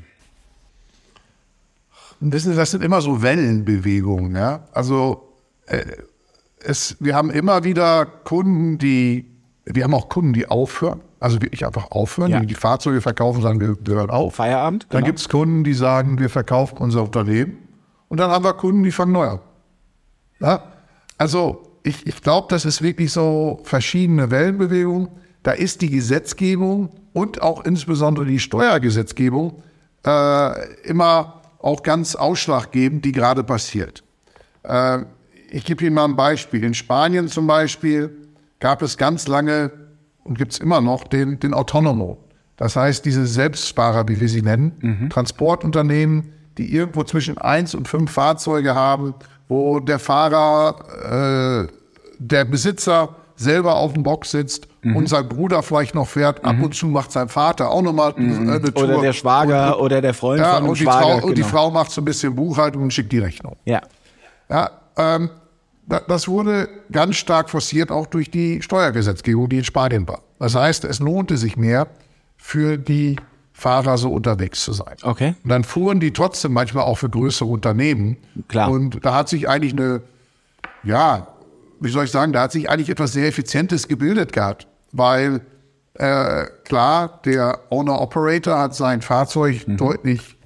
Wissen 2.21 2.53
Sie, 2.53 2.57
das 2.57 2.71
sind 2.71 2.83
immer 2.83 3.01
so 3.01 3.23
Wellenbewegungen. 3.23 4.35
Ja? 4.35 4.61
Also 4.73 5.33
äh, 5.67 5.85
es, 6.61 6.97
wir 7.01 7.15
haben 7.15 7.31
immer 7.31 7.65
wieder 7.65 8.07
Kunden, 8.07 8.79
die, 8.79 9.27
wir 9.65 9.85
haben 9.85 9.95
auch 9.95 10.09
Kunden, 10.09 10.33
die 10.33 10.49
aufhören, 10.49 11.01
also 11.21 11.41
wirklich 11.43 11.65
einfach 11.67 11.91
aufhören, 11.91 12.31
Ja. 12.31 12.41
die 12.41 12.47
die 12.47 12.55
Fahrzeuge 12.55 13.01
verkaufen, 13.01 13.43
sagen, 13.43 13.61
wir, 13.61 13.77
wir 13.85 13.95
hören 13.95 14.11
auf. 14.11 14.37
Feierabend? 14.37 14.85
Dann 14.91 14.99
Genau. 15.01 15.07
gibt 15.07 15.19
es 15.21 15.29
Kunden, 15.29 15.65
die 15.65 15.75
sagen, 15.75 16.19
wir 16.19 16.31
verkaufen 16.31 16.79
unser 16.79 17.03
Unternehmen. 17.03 17.59
Und 18.09 18.19
dann 18.21 18.31
haben 18.31 18.45
wir 18.45 18.55
Kunden, 18.55 18.83
die 18.83 18.93
fangen 18.93 19.13
neu 19.13 19.27
an. 19.29 19.39
Ja? 20.41 20.63
Also 21.19 21.63
ich, 21.83 22.07
ich 22.07 22.21
glaube, 22.23 22.47
das 22.51 22.65
ist 22.65 22.83
wirklich 22.83 23.13
so 23.13 23.61
verschiedene 23.65 24.31
Wellenbewegungen. 24.31 25.09
Da 25.43 25.53
ist 25.53 25.81
die 25.83 25.91
Gesetzgebung 25.91 26.91
und 27.13 27.41
auch 27.43 27.65
insbesondere 27.65 28.27
die 28.27 28.39
Steuergesetzgebung 28.41 29.63
äh, 30.05 30.73
immer 30.83 31.36
auch 31.59 31.83
ganz 31.83 32.15
ausschlaggebend, 32.15 33.05
die 33.05 33.13
gerade 33.13 33.45
passiert. 33.45 34.03
Äh, 34.63 35.01
ich 35.51 35.65
gebe 35.65 35.85
Ihnen 35.85 35.95
mal 35.95 36.05
ein 36.05 36.17
Beispiel. 36.17 36.65
In 36.65 36.75
Spanien 36.75 37.29
zum 37.29 37.47
Beispiel 37.47 38.29
gab 38.59 38.83
es 38.83 38.97
ganz 38.97 39.29
lange 39.29 39.71
und 40.25 40.39
gibt 40.39 40.53
es 40.53 40.59
immer 40.59 40.81
noch 40.81 41.05
den, 41.05 41.39
den 41.39 41.55
Autonomo. 41.55 42.19
Das 42.57 42.75
heißt, 42.75 43.05
diese 43.05 43.27
Selbstfahrer, 43.27 44.09
wie 44.09 44.21
wir 44.21 44.29
sie 44.29 44.43
nennen, 44.43 45.09
Transportunternehmen, 45.11 46.33
die 46.59 46.75
irgendwo 46.75 47.05
zwischen 47.05 47.39
eins 47.39 47.75
und 47.75 47.87
fünf 47.87 48.11
Fahrzeuge 48.11 48.75
haben, 48.75 49.15
wo 49.49 49.79
der 49.79 49.99
Fahrer, 49.99 51.69
äh, 51.69 51.73
der 52.19 52.45
Besitzer 52.47 53.15
selber 53.37 53.77
auf 53.77 53.93
dem 53.93 54.03
Bock 54.03 54.25
sitzt 54.25 54.67
und 54.95 55.09
sein 55.09 55.29
Bruder 55.29 55.63
vielleicht 55.63 55.95
noch 55.95 56.07
fährt. 56.07 56.45
Ab 56.45 56.57
und 56.63 56.75
zu 56.75 56.87
macht 56.87 57.11
sein 57.13 57.29
Vater 57.29 57.71
auch 57.71 57.83
nochmal 57.83 58.13
äh, 58.13 58.21
eine 58.21 58.61
Tour. 58.63 58.85
Oder 58.85 59.01
der 59.01 59.13
Schwager 59.13 59.81
oder 59.81 60.01
der 60.01 60.15
Freund 60.15 60.41
ja, 60.41 60.55
von 60.55 60.65
dem 60.65 60.69
und 60.71 60.79
die, 60.79 60.83
Schwager. 60.85 61.01
Frau, 61.01 61.27
und 61.27 61.39
die 61.39 61.43
genau. 61.43 61.49
Frau 61.49 61.71
macht 61.71 61.91
so 61.91 62.01
ein 62.01 62.05
bisschen 62.05 62.35
Buchhaltung 62.35 62.83
und 62.83 62.93
schickt 62.93 63.13
die 63.13 63.19
Rechnung. 63.19 63.57
Ja. 63.65 63.81
Ja, 64.49 64.71
ähm, 64.97 65.31
da- 65.87 66.01
das 66.07 66.29
wurde 66.29 66.69
ganz 66.93 67.17
stark 67.17 67.51
forciert 67.51 67.91
auch 67.91 68.07
durch 68.07 68.31
die 68.31 68.63
Steuergesetzgebung, 68.63 69.49
die 69.49 69.59
in 69.59 69.65
Spanien 69.65 70.07
war. 70.07 70.21
Das 70.39 70.55
heißt, 70.55 70.85
es 70.85 71.01
lohnte 71.01 71.37
sich 71.37 71.57
mehr 71.57 71.89
für 72.37 72.77
die 72.77 73.17
Fahrer 73.53 73.97
so 73.97 74.11
unterwegs 74.13 74.63
zu 74.63 74.73
sein. 74.75 74.97
Okay. 75.03 75.35
Und 75.43 75.49
dann 75.51 75.65
fuhren 75.65 75.99
die 75.99 76.13
trotzdem 76.13 76.53
manchmal 76.53 76.85
auch 76.85 76.99
für 76.99 77.09
größere 77.09 77.49
Unternehmen. 77.49 78.19
Klar. 78.49 78.71
Und 78.71 79.05
da 79.05 79.15
hat 79.15 79.31
sich 79.31 79.49
eigentlich 79.49 79.73
eine, 79.73 80.03
ja, 80.85 81.29
wie 81.81 81.89
soll 81.91 82.05
ich 82.05 82.11
sagen, 82.11 82.33
da 82.33 82.43
hat 82.43 82.53
sich 82.53 82.69
eigentlich 82.69 82.91
etwas 82.91 83.13
sehr 83.13 83.27
Effizientes 83.27 83.89
gebildet 83.89 84.33
gehabt, 84.33 84.67
weil 84.97 85.41
äh, 85.95 86.47
klar, 86.65 87.21
der 87.25 87.61
Owner-Operator 87.71 88.59
hat 88.59 88.75
sein 88.75 89.03
Fahrzeug 89.03 89.65
deutlich 89.67 90.37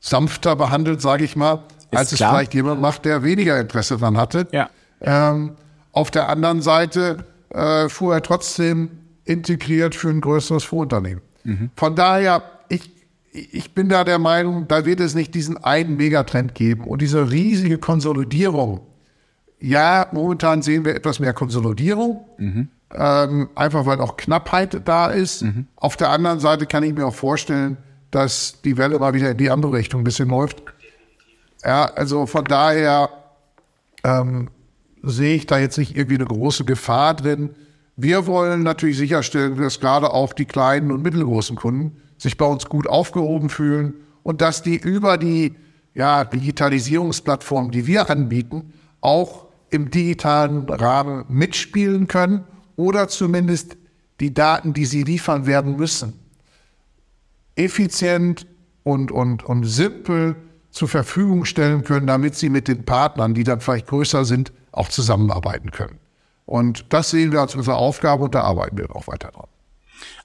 sanfter 0.00 0.56
behandelt, 0.56 1.00
sage 1.00 1.24
ich 1.24 1.36
mal, 1.36 1.64
als 1.94 2.12
es 2.12 2.18
klar. 2.18 2.32
vielleicht 2.32 2.54
jemand 2.54 2.80
macht, 2.80 3.04
der 3.04 3.22
weniger 3.22 3.58
Interesse 3.60 3.96
daran 3.98 4.16
hatte. 4.16 4.48
Ja. 4.52 4.70
Ähm, 5.00 5.56
auf 5.92 6.10
der 6.10 6.28
anderen 6.28 6.62
Seite 6.62 7.24
äh, 7.50 7.88
fuhr 7.88 8.14
er 8.14 8.22
trotzdem 8.22 8.90
integriert 9.24 9.94
für 9.94 10.08
ein 10.08 10.20
größeres 10.20 10.64
Vorunternehmen. 10.64 11.22
Von 11.76 11.94
daher, 11.94 12.42
ich, 12.68 12.90
ich 13.32 13.74
bin 13.74 13.88
da 13.88 14.04
der 14.04 14.18
Meinung, 14.18 14.68
da 14.68 14.84
wird 14.84 15.00
es 15.00 15.14
nicht 15.14 15.34
diesen 15.34 15.56
einen 15.62 15.96
Megatrend 15.96 16.54
geben 16.54 16.84
und 16.84 17.02
diese 17.02 17.30
riesige 17.30 17.78
Konsolidierung. 17.78 18.80
Ja, 19.60 20.06
momentan 20.12 20.62
sehen 20.62 20.84
wir 20.84 20.94
etwas 20.94 21.20
mehr 21.20 21.32
Konsolidierung, 21.32 22.24
ähm, 22.94 23.48
einfach 23.54 23.86
weil 23.86 24.00
auch 24.00 24.16
Knappheit 24.16 24.80
da 24.86 25.08
ist. 25.08 25.44
Auf 25.76 25.96
der 25.96 26.10
anderen 26.10 26.40
Seite 26.40 26.66
kann 26.66 26.82
ich 26.82 26.94
mir 26.94 27.06
auch 27.06 27.14
vorstellen, 27.14 27.76
dass 28.10 28.60
die 28.62 28.76
Welle 28.78 28.98
mal 28.98 29.12
wieder 29.12 29.30
in 29.30 29.36
die 29.36 29.50
andere 29.50 29.74
Richtung 29.74 30.00
ein 30.00 30.04
bisschen 30.04 30.28
läuft. 30.28 30.62
Ja, 31.64 31.84
also 31.84 32.26
von 32.26 32.44
daher 32.44 33.10
ähm, 34.04 34.48
sehe 35.02 35.36
ich 35.36 35.46
da 35.46 35.58
jetzt 35.58 35.76
nicht 35.76 35.96
irgendwie 35.96 36.14
eine 36.14 36.24
große 36.24 36.64
Gefahr 36.64 37.14
drin. 37.14 37.50
Wir 37.96 38.26
wollen 38.26 38.62
natürlich 38.62 38.96
sicherstellen, 38.96 39.56
dass 39.56 39.80
gerade 39.80 40.12
auch 40.12 40.32
die 40.32 40.44
kleinen 40.44 40.92
und 40.92 41.02
mittelgroßen 41.02 41.56
Kunden 41.56 42.00
sich 42.16 42.36
bei 42.36 42.46
uns 42.46 42.66
gut 42.66 42.86
aufgehoben 42.86 43.50
fühlen 43.50 43.94
und 44.22 44.40
dass 44.40 44.62
die 44.62 44.76
über 44.76 45.18
die 45.18 45.56
ja, 45.94 46.24
Digitalisierungsplattform, 46.24 47.70
die 47.70 47.86
wir 47.86 48.08
anbieten, 48.08 48.72
auch 49.00 49.46
im 49.70 49.90
digitalen 49.90 50.68
Rahmen 50.68 51.24
mitspielen 51.28 52.06
können 52.06 52.44
oder 52.78 53.08
zumindest 53.08 53.76
die 54.20 54.32
Daten, 54.32 54.72
die 54.72 54.86
sie 54.86 55.02
liefern 55.02 55.46
werden 55.46 55.76
müssen, 55.76 56.12
effizient 57.56 58.46
und, 58.84 59.10
und, 59.10 59.44
und 59.44 59.64
simpel 59.64 60.36
zur 60.70 60.88
Verfügung 60.88 61.44
stellen 61.44 61.82
können, 61.82 62.06
damit 62.06 62.36
sie 62.36 62.48
mit 62.48 62.68
den 62.68 62.84
Partnern, 62.84 63.34
die 63.34 63.42
dann 63.42 63.60
vielleicht 63.60 63.88
größer 63.88 64.24
sind, 64.24 64.52
auch 64.70 64.88
zusammenarbeiten 64.88 65.72
können. 65.72 65.98
Und 66.46 66.86
das 66.90 67.10
sehen 67.10 67.32
wir 67.32 67.40
als 67.40 67.56
unsere 67.56 67.76
Aufgabe 67.76 68.24
und 68.24 68.34
da 68.34 68.42
arbeiten 68.42 68.78
wir 68.78 68.94
auch 68.94 69.08
weiter 69.08 69.32
dran. 69.32 69.48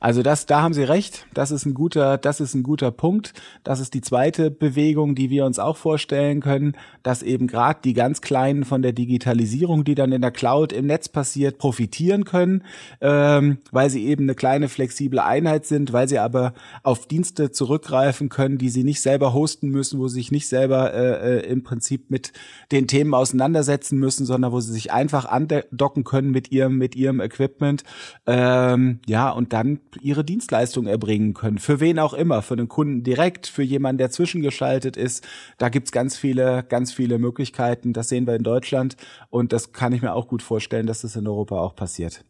Also 0.04 0.22
das, 0.22 0.46
da 0.46 0.62
haben 0.62 0.74
Sie 0.74 0.84
recht. 0.84 1.26
Das 1.34 1.50
ist 1.50 1.66
ein 1.66 1.74
guter, 1.74 2.18
das 2.18 2.42
ist 2.42 2.56
ein 2.56 2.64
guter 2.64 2.92
Punkt. 2.92 3.34
Das 3.64 3.80
ist 3.80 3.94
die 3.94 4.02
zweite 4.02 4.52
Bewegung, 4.52 5.16
die 5.16 5.30
wir 5.30 5.46
uns 5.46 5.60
auch 5.60 5.78
vorstellen 5.78 6.42
können, 6.42 6.76
dass 7.04 7.24
eben 7.24 7.48
gerade 7.48 7.80
die 7.86 7.94
ganz 7.94 8.20
Kleinen 8.20 8.66
von 8.66 8.82
der 8.82 8.92
Digitalisierung, 8.92 9.86
die 9.86 9.96
dann 9.96 10.12
in 10.12 10.22
der 10.22 10.32
Cloud 10.32 10.74
im 10.74 10.88
Netz 10.88 11.08
passiert, 11.08 11.58
profitieren 11.58 12.26
können, 12.26 12.66
ähm, 13.00 13.60
weil 13.72 13.90
sie 13.90 14.06
eben 14.06 14.24
eine 14.24 14.36
kleine 14.36 14.68
flexible 14.68 15.20
Einheit 15.20 15.66
sind, 15.66 15.94
weil 15.94 16.10
sie 16.10 16.20
aber 16.20 16.54
auf 16.84 17.08
Dienste 17.08 17.52
zurückgreifen 17.52 18.28
können, 18.28 18.58
die 18.58 18.70
sie 18.70 18.84
nicht 18.84 19.00
selber 19.00 19.32
hosten 19.32 19.70
müssen, 19.70 20.02
wo 20.02 20.10
sie 20.10 20.16
sich 20.16 20.34
nicht 20.34 20.50
selber 20.50 20.94
äh, 20.94 21.38
äh, 21.38 21.50
im 21.50 21.64
Prinzip 21.64 22.12
mit 22.12 22.34
den 22.74 22.88
Themen 22.88 23.14
auseinandersetzen 23.14 24.00
müssen, 24.00 24.26
sondern 24.26 24.52
wo 24.52 24.60
sie 24.60 24.74
sich 24.74 24.92
einfach 24.92 25.24
andocken 25.24 26.04
können 26.04 26.32
mit 26.32 26.52
ihrem 26.52 26.78
mit 26.78 26.94
ihrem 26.98 27.22
Equipment. 27.22 27.86
Ähm, 28.28 29.00
ja 29.08 29.30
und 29.30 29.54
dann 29.54 29.80
ihre 30.02 30.24
Dienstleistung 30.24 30.88
erbringen 30.88 31.34
können. 31.34 31.58
Für 31.58 31.80
wen 31.80 32.00
auch 32.00 32.14
immer, 32.14 32.42
für 32.42 32.56
den 32.56 32.68
Kunden 32.68 33.04
direkt, 33.04 33.48
für 33.48 33.64
jemanden, 33.64 33.98
der 33.98 34.12
zwischengeschaltet 34.12 34.98
ist. 34.98 35.26
Da 35.58 35.70
gibt's 35.70 35.92
ganz 35.92 36.18
viele, 36.18 36.64
ganz 36.64 36.94
viele 36.94 37.20
Möglichkeiten. 37.20 37.94
Das 37.94 38.10
sehen 38.10 38.28
wir 38.28 38.36
in 38.36 38.44
Deutschland 38.44 38.96
und 39.30 39.54
das 39.54 39.74
kann 39.74 39.94
ich 39.94 40.02
mir 40.02 40.14
auch 40.14 40.28
gut 40.28 40.42
vorstellen, 40.42 40.88
dass 40.88 41.02
das 41.02 41.16
in 41.16 41.28
Europa 41.28 41.60
auch 41.60 41.76
passiert. 41.76 42.24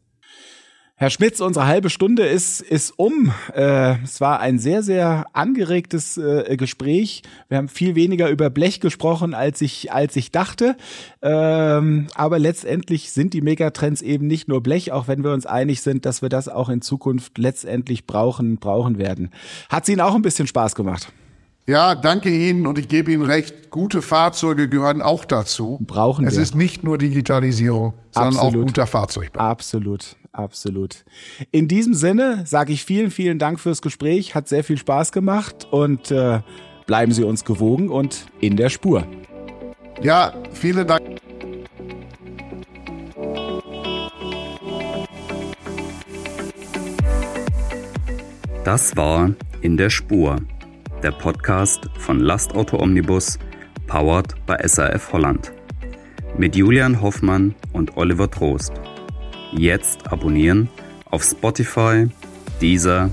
Herr 0.96 1.10
Schmitz, 1.10 1.40
unsere 1.40 1.66
halbe 1.66 1.90
Stunde 1.90 2.24
ist, 2.24 2.62
ist 2.62 2.92
um. 2.98 3.34
Äh, 3.56 3.96
es 4.04 4.22
war 4.22 4.40
ein 4.40 4.60
sehr, 4.60 4.84
sehr 4.84 5.26
angeregtes 5.34 6.20
äh, 6.20 6.56
Gespräch. 6.56 7.24
Wir 7.50 7.58
haben 7.58 7.68
viel 7.68 7.96
weniger 7.96 8.30
über 8.30 8.52
Blech 8.52 8.80
gesprochen, 8.80 9.34
als 9.34 9.62
ich, 9.62 9.92
als 9.92 10.16
ich 10.16 10.32
dachte. 10.32 10.78
Ähm, 11.24 12.08
aber 12.14 12.38
letztendlich 12.38 13.12
sind 13.12 13.34
die 13.34 13.42
Megatrends 13.42 14.04
eben 14.04 14.28
nicht 14.28 14.48
nur 14.48 14.62
Blech, 14.62 14.92
auch 14.92 15.08
wenn 15.08 15.24
wir 15.24 15.34
uns 15.34 15.48
einig 15.48 15.82
sind, 15.82 16.06
dass 16.06 16.22
wir 16.22 16.30
das 16.30 16.48
auch 16.48 16.70
in 16.70 16.84
Zukunft 16.84 17.40
letztendlich 17.40 18.06
brauchen, 18.06 18.58
brauchen 18.58 19.00
werden. 19.00 19.32
Hat 19.70 19.84
es 19.84 19.90
Ihnen 19.90 20.02
auch 20.02 20.14
ein 20.14 20.22
bisschen 20.22 20.46
Spaß 20.46 20.76
gemacht? 20.76 21.12
Ja, 21.66 21.96
danke 21.96 22.30
Ihnen 22.30 22.68
und 22.68 22.78
ich 22.78 22.90
gebe 22.90 23.12
Ihnen 23.12 23.24
recht, 23.24 23.70
gute 23.70 24.02
Fahrzeuge 24.02 24.68
gehören 24.68 25.02
auch 25.02 25.24
dazu. 25.24 25.80
Brauchen 25.82 26.26
es 26.26 26.34
wir. 26.34 26.42
Es 26.42 26.50
ist 26.50 26.56
nicht 26.56 26.84
nur 26.84 26.98
Digitalisierung, 26.98 27.94
sondern 28.12 28.36
Absolut. 28.36 28.64
auch 28.64 28.68
guter 28.68 28.88
Fahrzeugbau. 28.88 29.40
Absolut 29.40 30.18
absolut. 30.34 31.06
In 31.52 31.68
diesem 31.68 31.94
Sinne 31.94 32.44
sage 32.46 32.74
ich 32.74 32.84
vielen, 32.84 33.12
vielen 33.12 33.40
Dank 33.40 33.60
fürs 33.60 33.82
Gespräch. 33.82 34.36
Hat 34.36 34.50
sehr 34.50 34.64
viel 34.64 34.78
Spaß 34.78 35.12
gemacht 35.12 35.68
und 35.72 36.12
äh, 36.12 36.42
bleiben 36.86 37.12
Sie 37.12 37.24
uns 37.24 37.46
gewogen 37.46 37.90
und 37.90 38.26
in 38.42 38.58
der 38.58 38.70
Spur. 38.70 39.08
Ja, 40.02 40.34
vielen 40.52 40.88
Dank. 40.88 41.02
Das 48.66 48.96
war 48.96 49.32
In 49.62 49.78
der 49.78 49.90
Spur, 49.90 50.38
der 51.04 51.12
Podcast 51.12 51.90
von 51.98 52.22
Lastauto 52.22 52.80
Omnibus, 52.80 53.38
powered 53.88 54.34
by 54.46 54.56
SAF 54.64 55.12
Holland. 55.12 55.52
Mit 56.38 56.56
Julian 56.56 57.02
Hoffmann 57.02 57.54
und 57.74 57.98
Oliver 57.98 58.32
Trost. 58.32 58.72
Jetzt 59.52 60.10
abonnieren 60.12 60.70
auf 61.12 61.24
Spotify, 61.24 62.08
Deezer, 62.62 63.10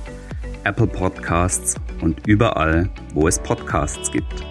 Apple 0.62 0.86
Podcasts 0.86 1.74
und 2.00 2.26
überall, 2.28 2.88
wo 3.12 3.26
es 3.26 3.40
Podcasts 3.40 4.10
gibt. 4.12 4.49